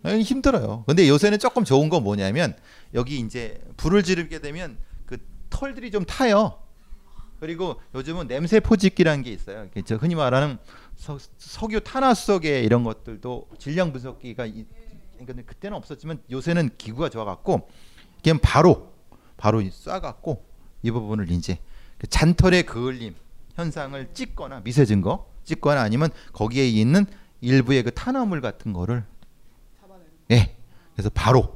[0.04, 0.84] 아니, 힘들어요.
[0.88, 2.56] 근데 요새는 조금 좋은 건 뭐냐면
[2.94, 5.18] 여기 이제 불을 지르게 되면 그
[5.50, 6.60] 털들이 좀 타요.
[7.40, 9.68] 그리고 요즘은 냄새 포집기라는 게 있어요.
[9.86, 10.58] 저 흔히 말하는
[10.96, 14.66] 석, 석유 탄화수석에 이런 것들도 질량 분석기가 이,
[15.18, 17.70] 그러니까 그때는 없었지만 요새는 기구가 좋아갖고
[18.22, 18.92] 그냥 바로
[19.38, 20.42] 바로 쏴갖고
[20.84, 21.60] 이 부분을 이제
[21.98, 23.16] 그 잔털의 그을림
[23.56, 27.06] 현상을 찍거나 미세 증거 찍거나 아니면 거기에 있는
[27.42, 29.06] 일부의 그 탄화물 같은 거를
[30.32, 30.56] 예
[30.94, 31.56] 그래서 바로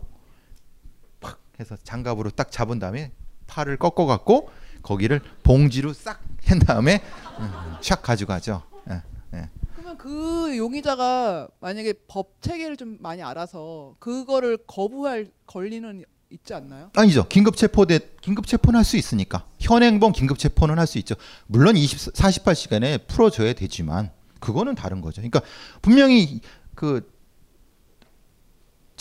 [1.19, 3.11] 팍 해서 장갑으로 딱 잡은 다음에
[3.47, 4.49] 팔을 꺾어 갖고
[4.81, 7.01] 거기를 봉지로 싹 한 다음에
[7.39, 7.51] 음,
[7.81, 8.63] 샥 가져가죠.
[8.89, 9.01] 예,
[9.33, 9.49] 예.
[9.75, 16.89] 그러면 그 용의자가 만약에 법 체계를 좀 많이 알아서 그거를 거부할 권리는 있지 않나요?
[16.95, 17.27] 아니죠.
[17.29, 21.15] 긴급 체포돼 긴급 체포는 할 수 있으니까 현행범 긴급 체포는 할 수 있죠.
[21.47, 25.21] 물론 20 48시간에 풀어줘야 되지만 그거는 다른 거죠.
[25.21, 25.41] 그러니까
[25.81, 26.41] 분명히
[26.75, 27.09] 그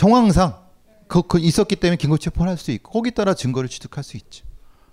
[0.03, 0.61] 정황상
[1.07, 4.45] 그, 그 있었기 때문에 긴급 체포를 할 수 있고 거기 따라 증거를 취득할 수 있죠.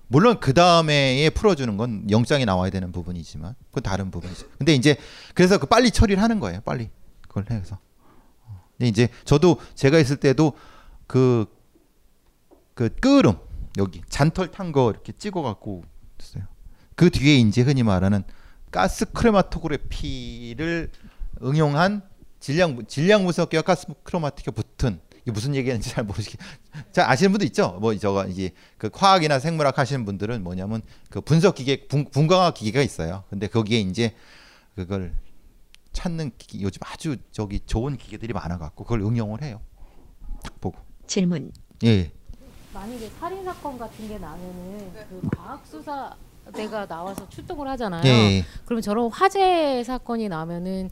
[0.08, 4.46] 물론 그 다음에에 풀어주는 건 영장이 나와야 되는 부분이지만 그건 다른 부분이죠.
[4.60, 4.98] 근데 이제
[5.34, 6.62] 그래서 그 빨리 처리를 하는 거예요.
[6.62, 6.92] 빨리
[7.28, 7.80] 그걸 해서.
[8.46, 8.62] 어.
[8.78, 10.54] 근데 이제 저도 제가 있을 때도
[11.08, 11.48] 그,
[12.76, 13.40] 그 끄름
[13.80, 15.84] 여기 잔털 탄 거 이렇게 찍어 갖고
[16.22, 16.44] 있어요.
[16.96, 18.24] 그 뒤에 이제 흔히 말하는
[18.70, 20.92] 가스 크레마토그래피를
[21.42, 22.04] 응용한
[22.40, 26.38] 질량 질량 분석 기와 가스 크로마틱이 붙은 이게 무슨 얘기하는지 잘 모르시.
[26.92, 27.78] 잘 아시는 분도 있죠.
[27.82, 32.82] 뭐 저거 이제 그 화학이나 생물학 하시는 분들은 뭐냐면 그 분석 기계 분, 분광학 기계가
[32.82, 33.24] 있어요.
[33.30, 34.16] 근데 거기에 이제
[34.76, 35.14] 그걸
[35.92, 39.60] 찾는 기기, 요즘 아주 저기 좋은 기계들이 많아 갖고 그걸 응용을 해요.
[40.44, 40.80] 딱 보고.
[41.08, 41.52] 질문.
[41.84, 42.12] 예.
[42.74, 48.06] 만약에 살인 사건 같은 게 나면은 그 과학 수사대가 나와서 출동을 하잖아요.
[48.06, 48.46] 예.
[48.66, 50.90] 그러면 저런 화재 사건이 나면은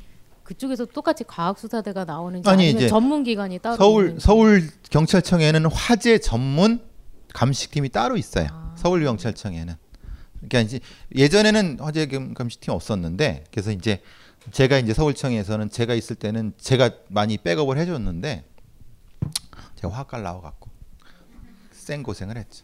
[0.47, 4.25] 그쪽에서 똑같이 과학 수사대가 나오는지 아니, 이제 전문 기관이 따로 서울 있는지.
[4.25, 6.79] 서울 경찰청에는 화재 전문
[7.33, 8.47] 감식팀이 따로 있어요.
[8.77, 9.75] 서울 경찰청에는.
[10.37, 10.79] 그러니까 이제
[11.13, 14.01] 예전에는 화재 감- 감식팀 없었는데 그래서 이제
[14.51, 18.45] 제가 이제 서울청에서는 제가 있을 때는 제가 많이 백업을 해줬는데
[19.75, 20.69] 제가 화학과를 나와갖고
[21.73, 22.63] 센 고생을 했죠.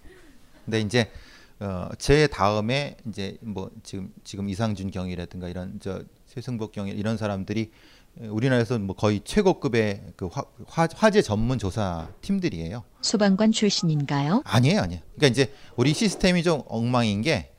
[0.63, 1.11] 근데 이제
[1.59, 7.71] 어, 제 다음에 이제 뭐 지금 지금 이상준 경이라든가 이런 저 최승복 경이 이런 사람들이
[8.17, 12.83] 우리나라에서 뭐 거의 최고급의 그 화, 화, 화 재 전문 조사 팀들이에요.
[13.01, 14.43] 소방관 출신인가요?
[14.45, 15.01] 아니에요, 아니에요.
[15.15, 17.51] 그러니까 이제 우리 시스템이 좀 엉망인 게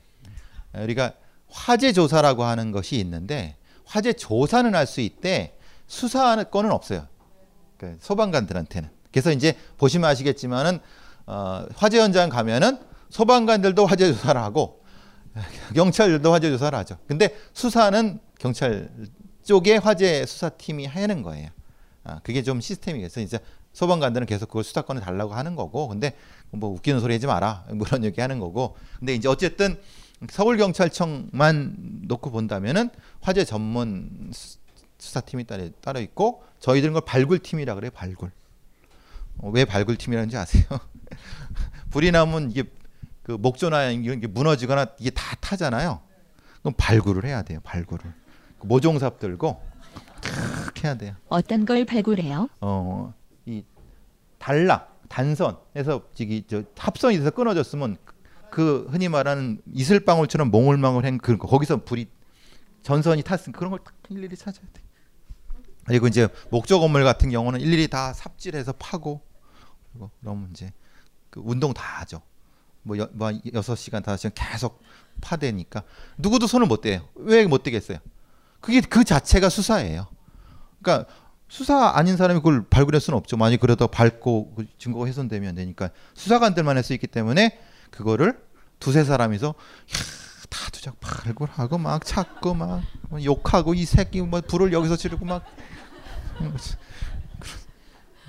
[0.73, 1.13] 우리가
[1.49, 5.55] 화재 조사라고 하는 것이 있는데 화재 조사는 할 수 있대
[5.87, 7.07] 수사하는 건은 없어요.
[7.77, 8.89] 그 소방관들한테는.
[9.11, 10.79] 그래서 이제 보시면 아시겠지만은
[11.27, 12.79] 어, 화재 현장 가면은
[13.09, 14.83] 소방관들도 화재 조사를 하고
[15.75, 16.97] 경찰들도 화재 조사를 하죠.
[17.07, 18.89] 근데 수사는 경찰
[19.43, 21.49] 쪽에 화재 수사팀이 하는 거예요.
[22.03, 23.39] 아, 그게 좀 시스템이 그래서 이제
[23.73, 26.15] 소방관들은 계속 그걸 수사권을 달라고 하는 거고, 근데
[26.51, 29.79] 뭐 웃기는 소리 하지 마라 뭐 그런 얘기 하는 거고, 근데 이제 어쨌든
[30.29, 32.89] 서울 경찰청만 놓고 본다면은
[33.21, 34.57] 화재 전문 수-
[34.97, 38.31] 수사팀이 따로 따로 있고 저희들은 걸 발굴팀이라 그래요 발굴.
[39.39, 40.63] 어, 왜 발굴팀이라는지 아세요?
[41.91, 42.63] 불이 나면 이게
[43.25, 45.99] 그 목조나 이런 게 무너지거나 이게 다 타잖아요.
[46.59, 48.13] 그럼 발굴을 해야 돼요 발굴을.
[48.59, 49.59] 그 모종삽 들고
[50.21, 51.15] 탁 해야 돼요.
[51.27, 52.49] 어떤 걸 발굴해요?
[52.61, 53.13] 어,
[53.47, 53.63] 이
[54.37, 58.13] 단락, 단선에서 저기 저 합선이 돼서 끊어졌으면 그-
[58.51, 62.07] 그 흔히 말하는 이슬방울처럼 몽울망울한 그런 거 거기서 불이
[62.83, 64.81] 전선이 탔으니까 그런 걸 딱 일일이 찾아야 돼.
[65.85, 69.21] 그리고 이제 목조 건물 같은 경우는 일일이 다 삽질해서 파고
[69.91, 70.71] 그리고 그러면 이제
[71.31, 72.21] 그 운동 다 하죠.
[72.85, 74.81] 뭐, 여, 뭐 여섯 시간 다섯 시간 계속
[75.21, 75.83] 파대니까
[76.17, 77.07] 누구도 손을 못 대요.
[77.15, 77.97] 왜 못 대겠어요?
[78.61, 80.07] 그게 그 자체가 수사예요.
[80.81, 81.09] 그러니까
[81.47, 83.37] 수사 아닌 사람이 그걸 발굴할 수는 없죠.
[83.37, 87.59] 만약 그러다 밟고 그 증거가 훼손되면 안 되니까 수사관들만 할 수 있기 때문에
[87.91, 88.39] 그거를
[88.79, 89.55] 두세 사람이서
[90.49, 92.83] 다 두작 발굴하고 막 찾고 막
[93.23, 95.43] 욕하고 이 새끼 뭐 불을 여기서 지르고 막
[96.39, 96.75] 거지.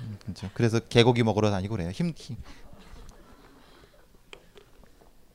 [0.01, 0.49] 음, 그렇죠.
[0.53, 1.91] 그래서 개고기 먹으러 다니고 그래요.
[1.91, 2.37] 힘, 힘.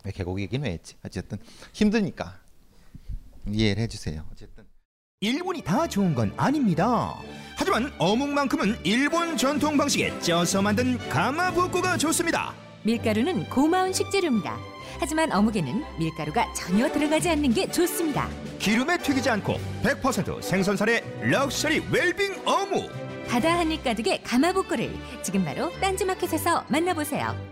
[0.04, 0.96] 왜 개고기 얘기는 왜 했지?
[1.04, 1.38] 어쨌든
[1.72, 2.38] 힘드니까
[3.48, 4.24] 이해를 해주세요.
[4.32, 4.64] 어쨌든
[5.20, 7.14] 일본이 다 좋은 건 아닙니다.
[7.56, 12.52] 하지만 어묵만큼은 일본 전통 방식에 쪄서 만든 가마부코가 좋습니다.
[12.82, 14.58] 밀가루는 고마운 식재료입니다.
[14.98, 18.28] 하지만 어묵에는 밀가루가 전혀 들어가지 않는 게 좋습니다.
[18.58, 22.90] 기름에 튀기지 않고 100% 생선살의 럭셔리 웰빙 어묵.
[23.28, 24.92] 바다 한입 가득의 가마복고를
[25.22, 27.51] 지금 바로 딴지마켓에서 만나보세요.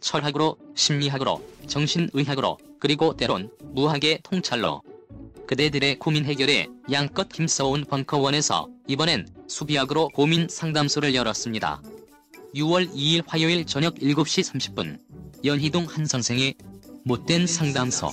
[0.00, 4.82] 철학으로, 심리학으로, 정신의학으로, 그리고 때론 무학의 통찰로
[5.46, 11.82] 그대들의 고민 해결에 양껏 힘써온 벙커원에서 이번엔 수비학으로 고민 상담소를 열었습니다.
[12.54, 14.98] 6월 2일 화요일 저녁 7시 30분
[15.44, 16.54] 연희동 한 선생의
[17.04, 18.08] 못된 상담소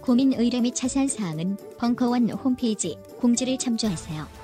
[0.00, 4.43] 고민 의뢰 및 자세한 사항은 벙커원 홈페이지 공지를 참조하세요.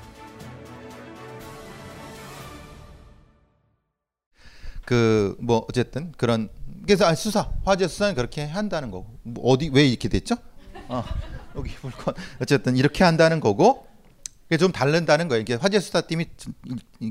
[4.91, 6.49] 그 뭐 어쨌든 그런
[6.85, 10.35] 그래서 아, 수사 화재 수사는 그렇게 한다는 거고 뭐 어디 왜 이렇게 됐죠?
[10.89, 11.05] 어,
[11.55, 13.87] 여기 물건 어쨌든 이렇게 한다는 거고
[14.45, 15.43] 그게 좀 다른다는 거예요.
[15.43, 16.27] 이게 화재 수사팀이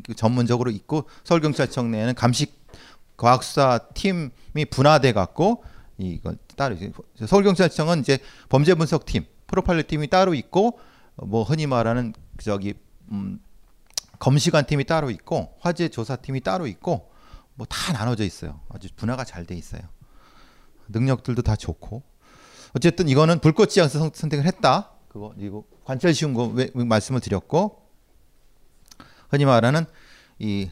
[0.03, 2.59] 그 전문적으로 있고 서울 경찰청 내에는 감식
[3.15, 5.63] 과학 수사 팀이 분화돼 갖고
[5.97, 6.91] 이거 따로 이제
[7.27, 8.19] 서울 경찰청은 이제
[8.49, 10.79] 범죄 분석 팀 프로파일러 팀이 따로 있고
[11.15, 12.13] 뭐 흔히 말하는
[12.43, 12.73] 저기
[13.13, 13.39] 음,
[14.19, 17.08] 검시관 팀이 따로 있고 화재 조사 팀이 따로 있고
[17.59, 18.61] 뭐 다 나눠져 있어요.
[18.69, 19.81] 아주 분화가 잘 돼 있어요.
[20.87, 22.03] 능력들도 다 좋고
[22.73, 24.91] 어쨌든 이거는 불꽃 지향서 선- 선택을 했다.
[25.09, 27.85] 그거 이거 관찰 쉬운 거 왜, 왜 말씀을 드렸고
[29.29, 29.85] 흔히 말하는
[30.39, 30.69] 이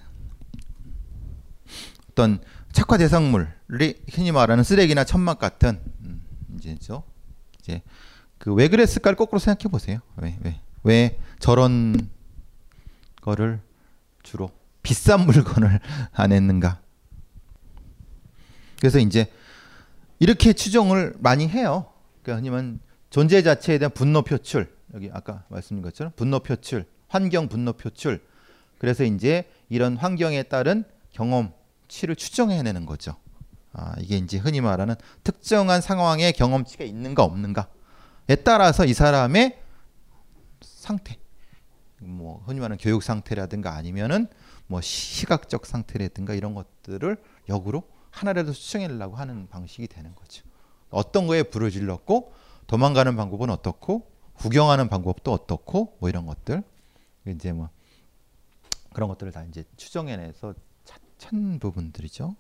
[2.11, 2.39] 어떤
[2.71, 6.23] 착화 대상물이 흔히 말하는 쓰레기나 천막 같은 음,
[6.55, 7.03] 이제죠.
[7.59, 7.81] 이제
[8.37, 9.99] 그 왜 그랬을까를 거꾸로 생각해 보세요.
[10.17, 12.09] 왜 왜 왜 저런
[13.21, 13.59] 거를
[14.23, 14.49] 주로
[14.87, 15.81] 비싼 물건을
[16.13, 16.79] 안 했는가?
[18.79, 19.29] 그래서 이제
[20.17, 21.91] 이렇게 추정을 많이 해요.
[22.21, 22.79] 그러니까 아니면
[23.09, 28.23] 존재 자체에 대한 분노 표출 여기 아까 말씀드린 것처럼 분노 표출, 환경 분노 표출.
[28.77, 33.17] 그래서 이제 이런 환경에 따른 경험치를 추정해내는 거죠.
[33.73, 39.59] 아, 이게 이제 흔히 말하는 특정한 상황에 경험치가 있는가 없는가에 따라서 이 사람의
[40.61, 41.17] 상태,
[41.99, 44.27] 뭐 흔히 말하는 교육 상태라든가 아니면은
[44.67, 47.17] 뭐 시각적 상태라든가 이런 것들을
[47.49, 50.43] 역으로 하나라도 추정해내려고 하는 방식이 되는 거죠.
[50.89, 52.33] 어떤 거에 불을 질렀고
[52.67, 56.63] 도망가는 방법은 어떻고 구경하는 방법도 어떻고 뭐 이런 것들
[57.27, 57.69] 이제 뭐
[58.93, 60.53] 그런 것들을 다 이제 추정해내서
[60.85, 62.35] 찾, 찾는 부분들이죠.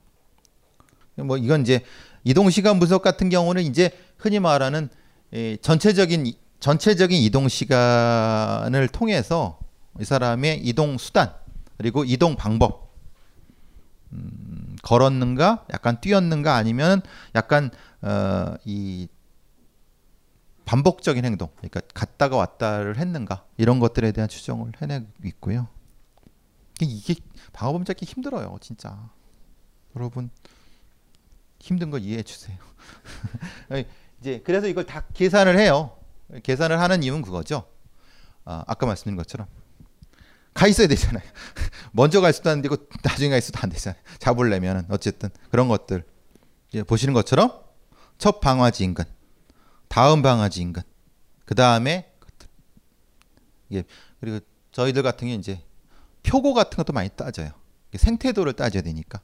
[1.17, 1.83] 뭐 이건 이제
[2.23, 4.89] 이동 시간 분석 같은 경우는 이제 흔히 말하는
[5.33, 9.59] 이 전체적인 이- 전체적인 이동 시간을 통해서
[9.99, 11.33] 이 사람의 이동 수단
[11.77, 12.95] 그리고 이동 방법
[14.13, 17.01] 음, 걸었는가 약간 뛰었는가 아니면
[17.35, 17.71] 약간
[18.01, 19.07] 어, 이
[20.65, 25.67] 반복적인 행동 그러니까 갔다가 왔다를 했는가 이런 것들에 대한 추정을 해내고 있고요.
[26.81, 27.15] 이게
[27.53, 29.09] 방어범 찾기 힘들어요, 진짜.
[29.95, 30.29] 여러분
[31.59, 32.57] 힘든 거 이해해 주세요.
[34.19, 35.97] 이제 그래서 이걸 다 계산을 해요.
[36.43, 37.67] 계산을 하는 이유는 그거죠.
[38.45, 39.47] 아, 아까 말씀드린 것처럼
[40.57, 41.23] 가 있어야 되잖아요.
[41.93, 44.01] 먼저 갈 수도 안 되고 나중에 갈 수도 안 되잖아요.
[44.17, 46.03] 잡으려면은 어쨌든 그런 것들
[46.69, 47.61] 이제 보시는 것처럼
[48.17, 49.05] 첫 방화지 인근,
[49.87, 50.81] 다음 방화지 인근,
[51.45, 52.11] 그 다음에
[53.71, 53.83] 예
[54.19, 54.39] 그리고
[54.71, 55.61] 저희들 같은 경우 이제
[56.23, 57.51] 표고 같은 것도 많이 따져요.
[57.95, 59.21] 생태도를 따져야 되니까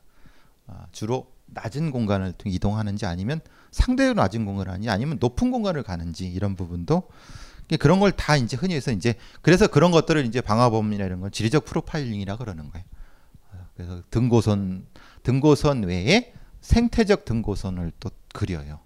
[0.68, 6.56] 아, 주로 낮은 공간을 이동하는지 아니면 상대로 낮은 공간을 하는지 아니면 높은 공간을 가는지 이런
[6.56, 7.10] 부분도
[7.80, 11.66] 그런 걸 다 이제 흔히 해서 이제 그래서 그런 것들을 이제 방화범이나 이런 건 지리적
[11.66, 12.86] 프로파일링이라 그러는 거예요.
[13.52, 14.86] 아, 그래서 등고선
[15.24, 18.80] 등고선 외에 생태적 등고선을 또 그려요.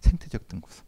[0.00, 0.84] 생태적 등고선.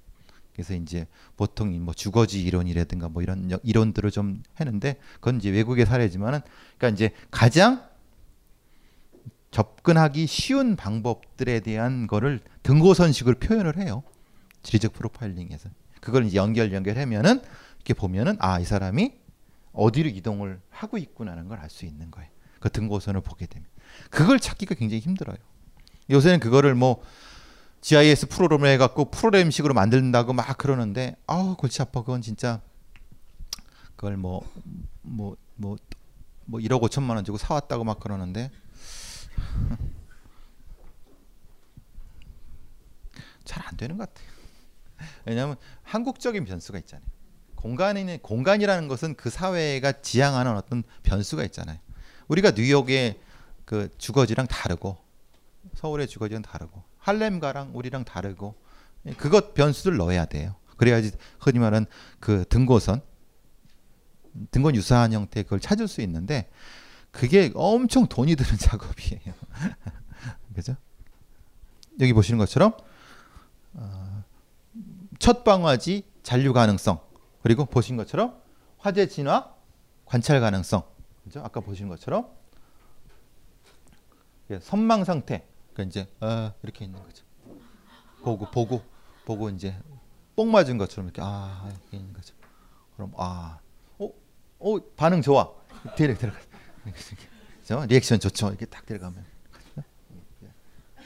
[0.54, 5.86] 그래서 이제 보통 뭐 주거지 이론이라든가 뭐 이런 여- 이론들을 좀 했는데 그건 이제 외국의
[5.86, 6.40] 사례지만은
[6.78, 7.82] 그러니까 이제 가장
[9.50, 14.02] 접근하기 쉬운 방법들에 대한 거를 등고선식으로 표현을 해요.
[14.62, 15.68] 지리적 프로파일링에서.
[16.02, 17.40] 그걸 이제 연결 연결하면은
[17.76, 19.14] 이렇게 보면은 아, 이 사람이
[19.72, 22.28] 어디로 이동을 하고 있구나라는 걸 알 수 있는 거예요.
[22.60, 23.66] 그 등고선을 보게 되면.
[24.10, 25.36] 그걸 찾기가 굉장히 힘들어요.
[26.10, 27.02] 요새는 그거를 뭐
[27.80, 32.60] GIS 프로그램을 해갖고 프로그램식으로 만든다고 막 그러는데 아우 골치 아파 그건 진짜
[33.96, 34.42] 그걸 뭐
[35.02, 35.76] 뭐 뭐
[36.44, 38.50] 뭐 1억 5천만 원 주고 사왔다고 막 그러는데
[43.44, 44.31] 잘 안 되는 것 같아요.
[45.24, 47.06] 왜냐하면 한국적인 변수가 있잖아요.
[47.56, 51.78] 공간에는 공간이라는 것은 그 사회가 지향하는 어떤 변수가 있잖아요.
[52.28, 53.20] 우리가 뉴욕의
[53.64, 54.98] 그 주거지랑 다르고
[55.74, 58.54] 서울의 주거지랑 다르고 할렘가랑 우리랑 다르고
[59.16, 60.56] 그것 변수를 넣어야 돼요.
[60.76, 61.86] 그래야지 흔히 말하는
[62.18, 63.00] 그 등고선
[64.50, 66.50] 등건 유사한 형태 그걸 찾을 수 있는데
[67.10, 69.34] 그게 엄청 돈이 드는 작업이에요.
[70.54, 70.76] 그죠?
[72.00, 72.72] 여기 보시는 것처럼
[73.74, 74.01] 어,
[75.22, 77.00] 첫 방화지 잔류 가능성
[77.44, 78.42] 그리고 보신 것처럼
[78.78, 79.54] 화재 진화
[80.04, 80.82] 관찰 가능성
[81.22, 81.40] 그죠?
[81.44, 82.28] 아까 보신 것처럼
[84.50, 87.24] 예, 선망 상태 그러니까 이제 어, 이렇게 있는 거죠.
[88.22, 88.82] 보고 보고
[89.24, 89.80] 보고 이제
[90.34, 92.34] 뽕 맞은 것처럼 이렇게 아 이렇게 있는 거죠.
[92.96, 93.60] 그럼 아,
[94.00, 94.10] 어,
[94.58, 95.52] 어 반응 좋아.
[95.94, 96.36] 뒤에 들어가.
[97.62, 97.86] 그죠?
[97.86, 98.48] 리액션 좋죠.
[98.48, 99.24] 이렇게 딱 들어가면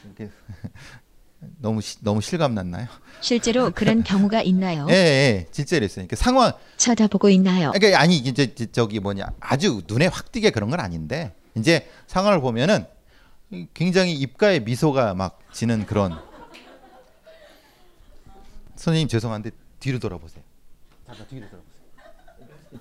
[0.05, 0.31] 이렇게
[1.59, 2.87] 너무 시, 너무 실감 났나요?
[3.21, 4.87] 실제로 그런 경우가 있나요?
[4.89, 6.05] 예, 예, 진짜 이랬어요.
[6.07, 7.71] 그러니까 상황 쳐다보고 있나요?
[7.73, 12.41] 그러니까 아니 이제 저- 저기 뭐냐 아주 눈에 확 띄게 그런 건 아닌데 이제 상황을
[12.41, 12.85] 보면은
[13.73, 16.17] 굉장히 입가에 미소가 막 지는 그런
[18.75, 20.43] 선생님 죄송한데 뒤로 돌아보세요.
[21.05, 21.77] 잠깐 뒤로 돌아보세요.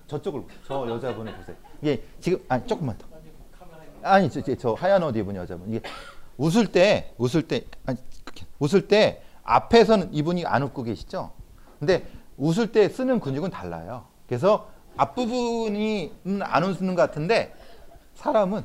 [0.09, 1.57] 저쪽을 저 여자분을 보세요.
[1.83, 3.07] 이게 지금 아니 조금만 더.
[4.03, 5.81] 아니 저, 저, 저 하얀 옷 입은 여자분 이게
[6.37, 7.99] 웃을 때 웃을 때 아니
[8.59, 11.33] 웃을 때 앞에서는 이분이 안 웃고 계시죠?
[11.79, 12.07] 근데
[12.37, 14.07] 웃을 때 쓰는 근육은 달라요.
[14.27, 17.55] 그래서 앞부분이 음, 안 웃는 것 같은데
[18.15, 18.63] 사람은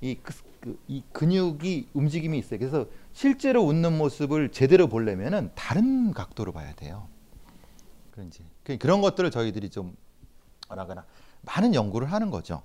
[0.00, 2.58] 이, 그, 그, 이 근육이 움직임이 있어요.
[2.58, 7.08] 그래서 실제로 웃는 모습을 제대로 보려면은 다른 각도로 봐야 돼요.
[8.12, 9.96] 그런지 그- 그런 것들을 저희들이 좀
[10.68, 11.04] 뭐라거나
[11.42, 12.62] 많은 연구를 하는 거죠.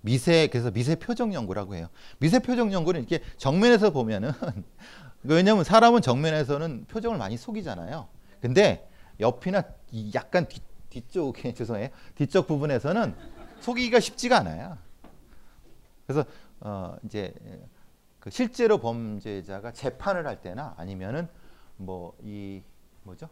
[0.00, 1.88] 미세 그래서 미세 표정 연구라고 해요.
[2.18, 4.32] 미세 표정 연구는 이렇게 정면에서 보면은
[5.22, 8.08] 왜냐하면 사람은 정면에서는 표정을 많이 속이잖아요.
[8.40, 8.88] 근데
[9.20, 10.60] 옆이나 이 약간 뒤,
[10.90, 13.14] 뒤쪽에 죄송해요 뒤쪽 부분에서는
[13.60, 14.78] 속이기가 쉽지가 않아요.
[16.06, 16.24] 그래서
[16.60, 17.34] 어 이제
[18.20, 21.28] 그 실제로 범죄자가 재판을 할 때나 아니면은
[21.76, 22.62] 뭐 이
[23.02, 23.28] 뭐죠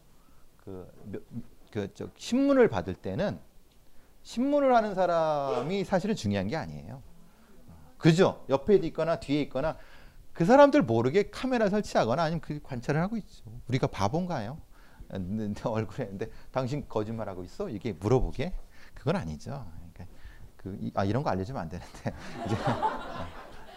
[1.71, 3.39] 그그저 신문을 받을 때는
[4.23, 7.03] 신문을 하는 사람이 사실은 중요한 게 아니에요.
[7.99, 8.45] 그죠?
[8.49, 9.77] 옆에 있거나 뒤에 있거나
[10.35, 13.45] 그 사람들 모르게 카메라 설치하거나 아니면 그 관찰을 하고 있죠.
[13.69, 14.59] 우리가 바본가요?
[15.13, 17.69] 내, 내 얼굴에 근데 당신 거짓말하고 있어?
[17.71, 18.53] 이게 물어보게?
[18.95, 19.65] 그건 아니죠.
[19.93, 20.17] 그러니까
[20.57, 22.13] 그, 이- 아 이런 거 알려주면 안 되는데
[22.47, 22.57] 이제,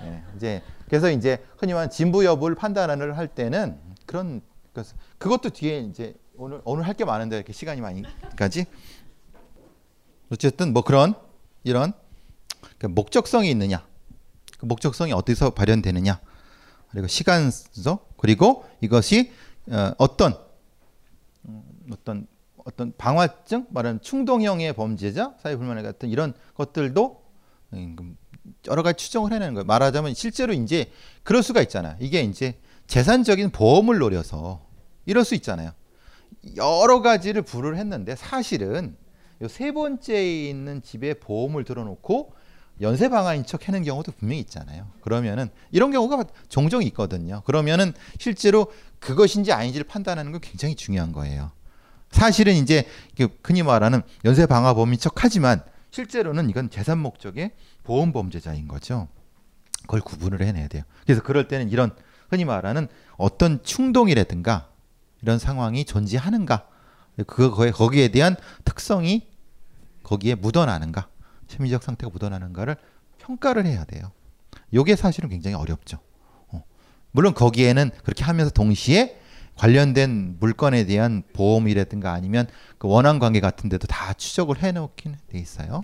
[0.03, 4.41] 예, 이제 그래서 이제 흔히 말하는 진부 여부를 판단을 할 때는 그런
[4.74, 4.88] 것
[5.20, 8.66] 그것도 뒤에 이제 오늘 오늘 할 게 많은데 이렇게 시간이 많이까지
[10.32, 11.14] 어쨌든 뭐 그런
[11.64, 11.93] 이런
[12.80, 13.86] 그 목적성이 있느냐
[14.60, 16.20] 그 목적성이 어디서 발현되느냐
[16.91, 19.31] 그리고 시간서 그리고 이것이
[19.69, 20.38] 어, 어떤
[21.45, 22.27] 음, 어떤
[22.65, 27.23] 어떤 방화증 말하는 충동형의 범죄자 사회불만의 같은 이런 것들도
[27.73, 28.17] 음,
[28.67, 29.65] 여러 가지 추정을 해내는 거예요.
[29.65, 30.91] 말하자면 실제로 이제
[31.23, 31.95] 그럴 수가 있잖아요.
[31.99, 34.65] 이게 이제 재산적인 보험을 노려서
[35.05, 35.71] 이럴 수 있잖아요.
[36.55, 38.95] 여러 가지를 불을 했는데 사실은
[39.41, 42.33] 요 세 번째에 있는 집에 보험을 들어놓고
[42.82, 44.88] 연쇄 방화인 척 하는 경우도 분명히 있잖아요.
[45.01, 47.41] 그러면은 이런 경우가 종종 있거든요.
[47.45, 51.51] 그러면은 실제로 그것인지 아닌지를 판단하는 건 굉장히 중요한 거예요.
[52.11, 57.51] 사실은 이제 그 흔히 말하는 연쇄 방화 범인 척하지만 실제로는 이건 재산 목적의
[57.84, 59.07] 보험 범죄자인 거죠.
[59.82, 60.84] 그걸 구분을 해내야 돼요.
[61.05, 61.91] 그래서 그럴 때는 이런
[62.30, 64.69] 흔히 말하는 어떤 충동이라든가
[65.21, 66.67] 이런 상황이 존재하는가
[67.25, 69.28] 그거에 거기에 대한 특성이
[70.03, 71.07] 거기에 묻어나는가
[71.48, 72.76] 심리적 상태가 묻어나는가를
[73.20, 74.12] 평가를 해야 돼요.
[74.74, 75.98] 요게 사실은 굉장히 어렵죠.
[76.50, 76.64] 어.
[77.12, 79.20] 물론 거기에는 그렇게 하면서 동시에
[79.56, 85.39] 관련된 물건에 대한 보험이라든가 아니면 그 원한 관계 같은 데도 다 추적을 해 놓긴 돼
[85.39, 85.84] 있어요.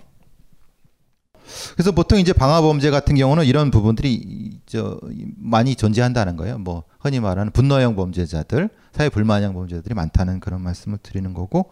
[1.74, 6.56] 그래서 보통 이제 방화 범죄 같은 경우는 이런 부분들이 이- 저 이- 많이 존재한다는 거예요.
[6.58, 11.70] 뭐 흔히 말하는 분노형 범죄자들, 사회 불만형 범죄자들이 많다는 그런 말씀을 드리는 거고,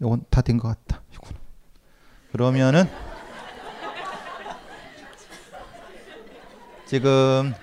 [0.00, 1.02] 이건 다 된 것 같다.
[2.32, 2.84] 그러면은
[6.90, 7.54] 지금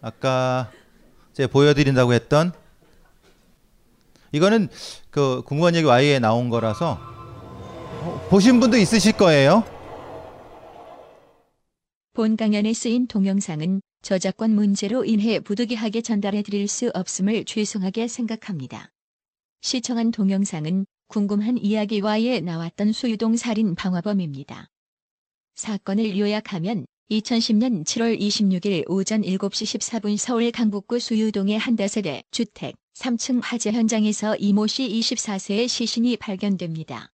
[0.00, 0.72] 아까
[1.34, 2.50] 제가 보여드린다고 했던
[4.32, 4.70] 이거는
[5.10, 9.64] 그 궁금한 얘기 Y에 나온 거라서 어, 보신 분도 있으실 거예요.
[12.14, 18.88] 본 강연에 쓰인 동영상은 저작권 문제로 인해 부득이하게 전달해 드릴 수 없음을 죄송하게 생각합니다.
[19.60, 24.70] 시청한 동영상은 궁금한 이야기와에 나왔던 수유동 살인 방화범입니다.
[25.58, 33.40] 사건을 요약하면 2010년 7월 26일 오전 7시 14분 서울 강북구 수유동의 한 다세대 주택 3층
[33.42, 37.10] 화재 현장에서 이모 씨 24세의 시신이 발견됩니다.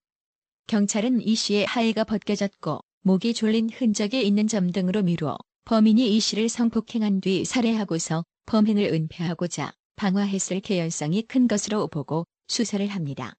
[0.67, 6.51] 경찰은 이 씨의 하의가 벗겨졌고 목이 졸린 흔적이 있는 점 등으로 미뤄 범인이 이 씨를
[6.51, 13.33] 성폭행한 뒤 살해하고서 범행을 은폐하고자 방화했을 개연성이 큰 것으로 보고 수사를 합니다.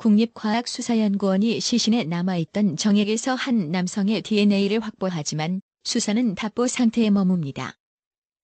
[0.00, 7.74] 국립과학수사연구원이 시신에 남아있던 정액에서 한 남성의 DNA를 확보하지만 수사는 답보 상태에 머뭅니다.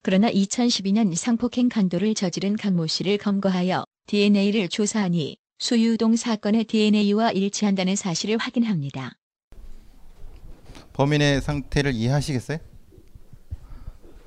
[0.02, 8.36] 그러나 2012년 성폭행 강도를 저지른 강모 씨를 검거하여 DNA를 조사하니 수유동 사건의 DNA와 일치한다는 사실을
[8.36, 9.12] 확인합니다.
[10.92, 12.58] 범인의 상태를 이해하시겠어요?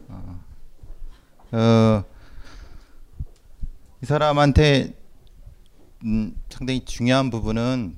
[0.07, 0.39] 어,
[1.51, 2.03] 어,
[4.01, 4.98] 이 사람한테
[6.05, 7.97] 음, 상당히 중요한 부분은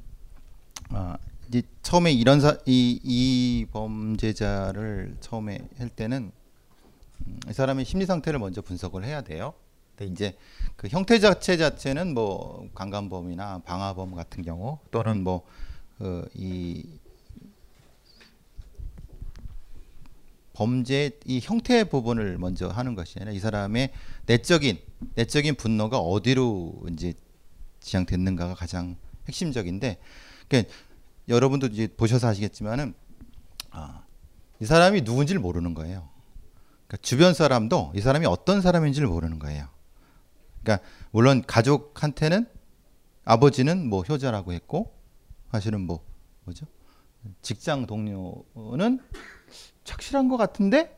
[0.89, 6.31] 아, 이제 처음에 이런 사, 이, 이 범죄자를 처음에 할 때는
[7.27, 9.53] 음, 이 사람의 심리 상태를 먼저 분석을 해야 돼요.
[9.95, 10.37] 근데 이제
[10.75, 16.83] 그 형태 자체 자체는 뭐 강간범이나 방화범 같은 경우 또는 뭐이
[20.53, 23.91] 범죄 이 형태 부분을 먼저 하는 것이 아니라 이 사람의
[24.25, 24.79] 내적인
[25.15, 27.13] 내적인 분노가 어디로 이제
[27.81, 28.95] 지향됐는가가 가장
[29.27, 29.99] 핵심적인데
[30.47, 30.73] 그러니까
[31.27, 32.93] 여러분도 이제 보셔서 아시겠지만은
[33.71, 34.03] 아,
[34.59, 36.09] 이 사람이 누군지를 모르는 거예요.
[36.87, 39.67] 그러니까 주변 사람도 이 사람이 어떤 사람인지를 모르는 거예요.
[40.63, 42.47] 그러니까 물론 가족한테는
[43.23, 44.93] 아버지는 뭐 효자라고 했고
[45.51, 46.05] 사실은 뭐
[46.43, 46.65] 뭐죠?
[47.41, 48.99] 직장 동료는
[49.83, 50.97] 착실한 것 같은데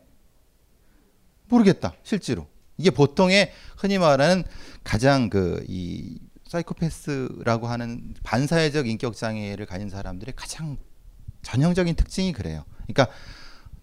[1.47, 4.43] 모르겠다 실제로 이게 보통의 흔히 말하는
[4.84, 6.17] 가장 그 이
[6.54, 10.78] 사이코패스라고 하는 반사회적 인격 장애를 가진 사람들의 가장
[11.41, 12.64] 전형적인 특징이 그래요.
[12.86, 13.08] 그러니까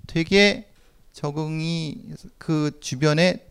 [0.07, 0.71] 되게
[1.13, 3.47] 적응이 그 주변에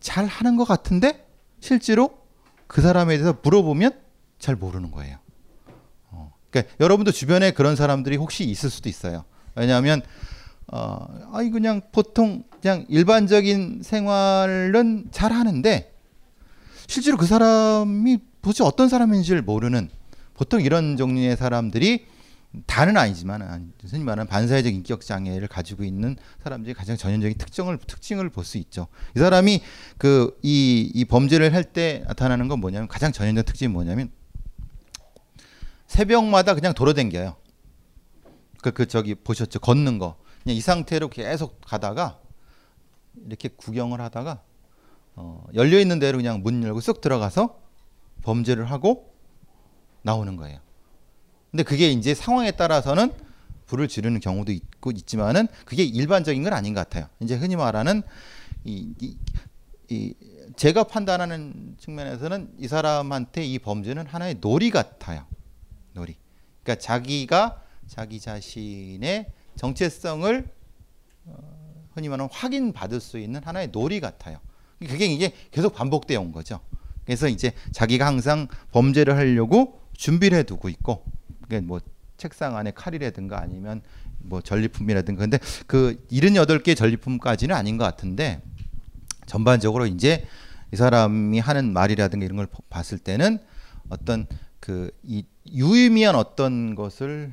[0.00, 1.26] 잘 하는 것 같은데
[1.60, 2.18] 실제로
[2.66, 3.98] 그 사람에 대해서 물어보면
[4.38, 5.18] 잘 모르는 거예요.
[6.10, 9.24] 어, 그러니까 여러분도 주변에 그런 사람들이 혹시 있을 수도 있어요.
[9.54, 10.02] 왜냐하면
[10.66, 15.95] 어, 아이 그냥 보통 그냥 일반적인 생활은 잘 하는데
[16.86, 19.90] 실제로 그 사람이 도대체 어떤 사람인지를 모르는
[20.34, 22.06] 보통 이런 종류의 사람들이
[22.66, 28.44] 다는 아니지만 선생님 말하는 반사회적 인격 장애를 가지고 있는 사람들이 가장 전형적인 특징을 특징을 볼
[28.44, 28.86] 수 있죠.
[29.14, 29.62] 이 사람이
[29.98, 34.10] 그 이 이 범죄를 할 때 나타나는 건 뭐냐면 가장 전형적 특징이 뭐냐면
[35.86, 37.36] 새벽마다 그냥 돌아댕겨요.
[38.62, 39.58] 그, 그 저기 보셨죠?
[39.60, 40.16] 걷는 거.
[40.42, 42.20] 그냥 이 상태로 계속 가다가
[43.26, 44.42] 이렇게 구경을 하다가
[45.16, 47.58] 어, 열려 있는 대로 그냥 문 열고 쓱 들어가서
[48.22, 49.12] 범죄를 하고
[50.02, 50.60] 나오는 거예요.
[51.50, 53.12] 근데 그게 이제 상황에 따라서는
[53.66, 57.08] 불을 지르는 경우도 있고 있지만은 그게 일반적인 건 아닌 것 같아요.
[57.20, 58.02] 이제 흔히 말하는
[58.64, 59.16] 이, 이,
[59.88, 60.14] 이
[60.56, 65.26] 제가 판단하는 측면에서는 이 사람한테 이 범죄는 하나의 놀이 같아요.
[65.92, 66.16] 놀이.
[66.62, 70.48] 그러니까 자기가 자기 자신의 정체성을
[71.24, 74.38] 어, 흔히 말하는 확인받을 수 있는 하나의 놀이 같아요.
[74.80, 76.60] 그게 이제 계속 반복되어 온 거죠.
[77.04, 81.04] 그래서 이제 자기가 항상 범죄를 하려고 준비를 해두고 있고,
[81.42, 81.80] 그게 뭐
[82.16, 83.82] 책상 안에 칼이라든가 아니면
[84.18, 88.42] 뭐 전리품이라든가 근데 그 78개 전리품까지는 아닌 것 같은데
[89.26, 90.26] 전반적으로 이제
[90.72, 93.38] 이 사람이 하는 말이라든가 이런 걸 봤을 때는
[93.88, 94.26] 어떤
[94.60, 97.32] 그 이 유의미한 어떤 것을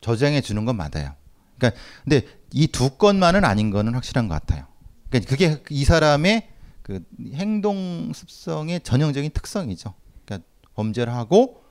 [0.00, 1.14] 저장해 주는 건 맞아요.
[1.58, 2.22] 그러니까 근데
[2.52, 4.66] 이 두 건만은 아닌 거는 확실한 것 같아요.
[5.10, 6.48] 그러니까 그게 이 사람의
[6.82, 9.94] 그 행동 습성의 전형적인 특성이죠.
[10.24, 11.62] 그러니까 범죄를 하고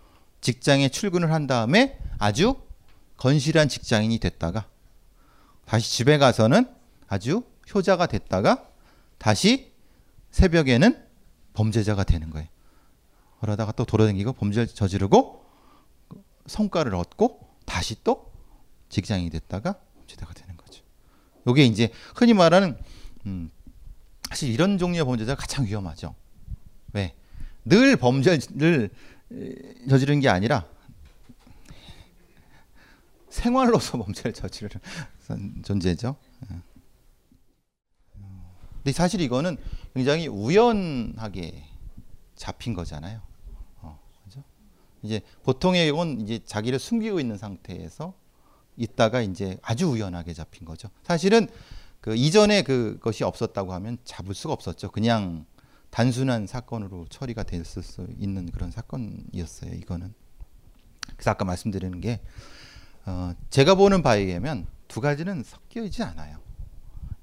[0.42, 2.56] 직장에 출근을 한 다음에 아주
[3.18, 4.68] 건실한 직장인이 됐다가
[5.66, 6.66] 다시 집에 가서는
[7.08, 7.44] 아주
[7.74, 8.68] 효자가 됐다가
[9.18, 9.72] 다시
[10.32, 11.06] 새벽에는
[11.54, 12.48] 범죄자가 되는 거예요.
[13.40, 15.46] 그러다가 또 돌아다니고 범죄를 저지르고
[16.46, 18.32] 성과를 얻고 다시 또
[18.90, 20.84] 직장인이 됐다가 범죄자가 되는 거죠.
[21.48, 22.78] 이게 이제 흔히 말하는
[23.26, 23.52] 음,
[24.32, 26.16] 사실 이런 종류의 범죄자가 가장 위험하죠.
[26.94, 27.14] 왜?
[27.66, 28.90] 늘 범죄를
[29.90, 30.66] 저지르는 게 아니라
[33.30, 34.80] 생활로서 범죄를 저지르는
[35.66, 36.16] 존재죠.
[36.50, 36.56] 예.
[38.78, 39.58] 근데 사실 이거는
[39.94, 41.66] 굉장히 우연하게
[42.36, 43.22] 잡힌 거잖아요.
[43.82, 44.42] 어, 그죠?
[45.04, 48.14] 이제 보통의 경우는 이제 자기를 숨기고 있는 상태에서
[48.78, 50.90] 있다가 이제 아주 우연하게 잡힌 거죠.
[51.04, 51.50] 사실은
[52.02, 54.90] 그 이전에 그것이 없었다고 하면 잡을 수가 없었죠.
[54.92, 55.46] 그냥
[55.92, 59.74] 단순한 사건으로 처리가 됐을 수 있는 그런 사건이었어요.
[59.76, 60.14] 이거는.
[61.16, 62.22] 그래서 아까 말씀드리는 게
[63.06, 66.40] 어, 제가 보는 바에 의하면 두 가지는 섞여 있지 않아요.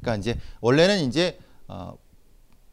[0.00, 1.96] 그러니까 이제 원래는 이제 어,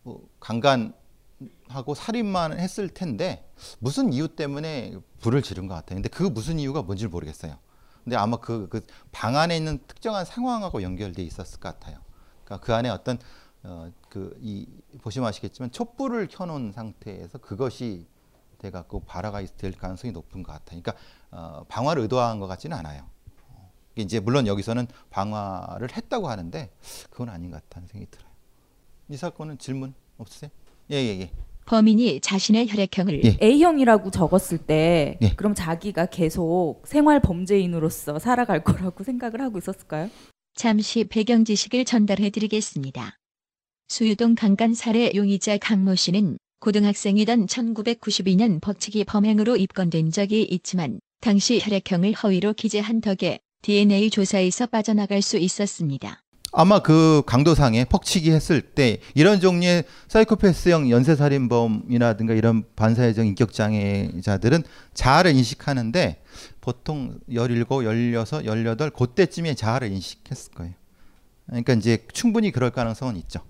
[0.03, 3.49] 뭐 강간하고 살인만 했을 텐데
[3.79, 5.95] 무슨 이유 때문에 불을 지른 것 같아요.
[5.95, 7.57] 근데 그 무슨 이유가 뭔지 모르겠어요.
[8.05, 8.81] 근데 아마 그, 그
[9.11, 11.99] 방 안에 있는 특정한 상황하고 연결돼 있었을 것 같아요.
[12.43, 13.17] 그러니까 그 안에 어떤
[13.63, 14.67] 어, 그이
[15.01, 18.07] 보시면 아시겠지만 촛불을 켜놓은 상태에서 그것이
[18.59, 20.81] 돼갖고 발화가 될 가능성이 높은 것 같아요.
[20.81, 20.93] 그러니까
[21.31, 23.09] 어, 방화를 의도한 것 같지는 않아요.
[23.95, 26.69] 이제 물론 여기서는 방화를 했다고 하는데
[27.09, 28.29] 그건 아닌 것 같다는 생각이 들어요.
[29.09, 30.51] 이 사건은 질문 없으세요?
[30.91, 31.31] 예 예 예.
[31.66, 33.38] 범인이 자신의 혈액형을 예.
[33.41, 35.30] A형이라고 적었을 때 예.
[35.36, 40.09] 그럼 자기가 계속 생활 범죄인으로서 살아갈 거라고 생각을 하고 있었을까요?
[40.53, 43.18] 잠시 배경 지식을 전달해 드리겠습니다.
[43.88, 52.13] 수유동 강간 살해 용의자 강모 씨는 고등학생이던 1992년 벅치기 범행으로 입건된 적이 있지만 당시 혈액형을
[52.13, 56.22] 허위로 기재한 덕에 DNA 조사에서 빠져나갈 수 있었습니다.
[56.57, 66.23] 아마 그 강도상에 퍽치기 했을 때 이런 종류의 사이코패스형 연쇄살인범이라든가 이런 반사회적 인격장애자들은 자아를 인식하는데
[66.61, 70.73] 보통 17, 16, 18 그때쯤에 자아를 인식했을 거예요.
[71.47, 73.41] 그러니까 이제 충분히 그럴 가능성은 있죠.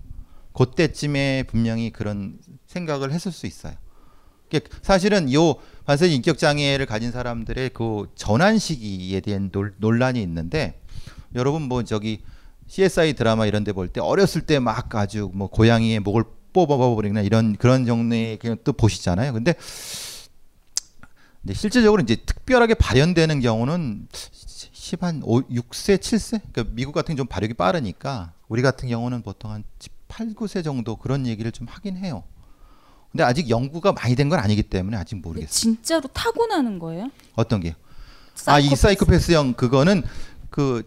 [0.52, 3.74] 그때쯤에 분명히 그런 생각을 했을 수 있어요.
[4.82, 5.54] 사실은 요
[5.84, 10.80] 반사회적 인격 장애를 가진 사람들의 그 전환 시기에 대한 논란이 있는데
[11.36, 12.22] 여러분 뭐 저기
[12.68, 17.56] CSI 드라마 이런 데 볼 때 어렸을 때 막 아주 뭐 고양이의 목을 뽑아버리거나 이런
[17.56, 19.32] 그런 종류의 그냥 또 보시잖아요.
[19.32, 19.54] 근데
[21.42, 26.40] 근데 실제적으로 이제 특별하게 발현되는 경우는 10한 6세, 7세?
[26.52, 29.64] 그러니까 미국 같은 경우 좀 발육이 빠르니까 우리 같은 경우는 보통 한
[30.08, 32.24] 8, 9세 정도 그런 얘기를 좀 하긴 해요.
[33.12, 35.50] 근데 아직 연구가 많이 된 건 아니기 때문에 아직 모르겠어요.
[35.50, 37.10] 진짜로 타고나는 거예요?
[37.34, 37.74] 어떤 게요?
[38.46, 40.02] 아, 이 사이코패스형 그거는
[40.50, 40.82] 그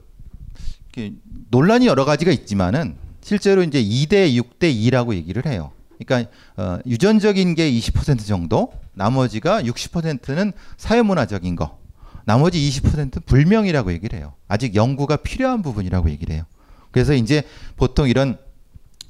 [1.50, 5.72] 논란이 여러 가지가 있지만은 실제로 이제 2대 6대 2라고 얘기를 해요.
[5.98, 11.78] 그러니까 어, 유전적인 게 20% 정도, 나머지가 60%는 사회문화적인 거,
[12.26, 14.34] 나머지 20%는 불명이라고 얘기를 해요.
[14.48, 16.44] 아직 연구가 필요한 부분이라고 얘기를 해요.
[16.92, 17.44] 그래서 이제
[17.76, 18.38] 보통 이런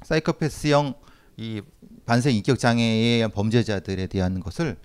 [0.03, 0.95] 사이코패스형
[1.37, 1.61] 이
[2.05, 4.77] 반생 인격 장애에 의한 범죄자들에 대한 것을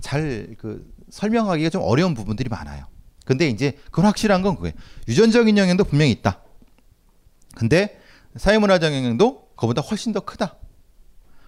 [0.00, 2.86] 잘그 설명하기가 좀 어려운 부분들이 많아요.
[3.26, 4.74] 근데 이제 그건 확실한 건 그거예요.
[5.08, 6.40] 유전적인 영향도 분명히 있다.
[7.56, 8.00] 근데
[8.36, 10.56] 사회문화적 영향도 그보다 훨씬 더 크다.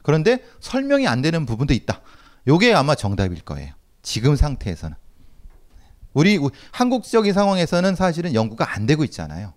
[0.03, 2.03] 그런데 설명이 안 되는 부분도 있다.
[2.49, 3.72] 요게 아마 정답일 거예요.
[4.03, 4.97] 지금 상태에서는.
[6.14, 9.55] 우리 우- 한국적인 상황에서는 사실은 연구가 안 되고 있잖아요.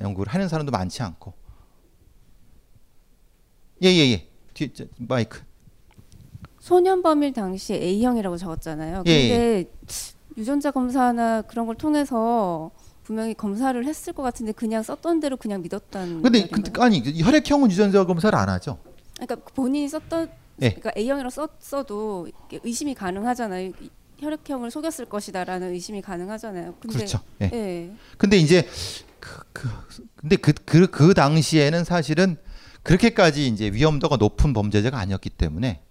[0.00, 1.34] 연구를 하는 사람도 많지 않고.
[3.82, 4.12] 예 예예.
[4.12, 5.42] 예, 뒤 저, 마이크.
[6.58, 9.04] 소년범일 당시 A형이라고 적었잖아요.
[9.06, 9.70] 예, 근데
[10.36, 12.70] 유전자 검사나 그런 걸 통해서
[13.04, 16.48] 분명히 검사를 했을 것 같은데 그냥 썼던 대로 그냥 믿었다는 근데?
[16.48, 18.78] 그, 아니 혈액형은 유전자 검사를 안 하죠.
[19.16, 20.30] 그러니까 본인이 썼던
[20.62, 20.68] 예.
[20.70, 22.28] 그러니까 A형이라고 썼어도
[22.62, 23.68] 의심이 가능하잖아요.
[23.80, 26.74] 이- 혈액형을 속였을 것이다라는 의심이 가능하잖아요.
[26.80, 27.20] 근데 그렇죠.
[27.42, 27.50] 예.
[27.52, 27.92] 예.
[28.16, 28.66] 근데 이제
[29.20, 29.68] 그, 그
[30.16, 32.36] 근데 그, 그, 그 당시에는 사실은
[32.84, 35.82] 그렇게까지 이제 위험도가 높은 범죄자가 아니었기 때문에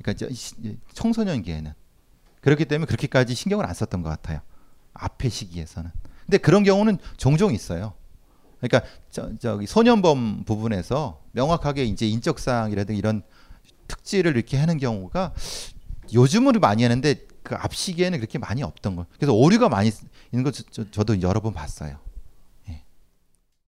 [0.00, 0.54] 그러니까 이제 시-
[0.94, 1.72] 청소년기에는
[2.40, 4.40] 그렇기 때문에 그렇게까지 신경을 안 썼던 것 같아요.
[4.94, 5.90] 앞의 시기에서는.
[6.26, 7.94] 근데 그런 경우는 종종 있어요.
[8.60, 13.22] 그러니까 저, 저기 소년범 부분에서 명확하게 이제 인적 사항이라든가 이런
[13.88, 15.34] 특질을 이렇게 하는 경우가
[16.12, 19.06] 요즘은 많이 하는데 그 앞 시기에는 그렇게 많이 없던 거.
[19.16, 19.90] 그래서 오류가 많이
[20.32, 21.98] 있는 거 저, 저, 저도 여러 번 봤어요.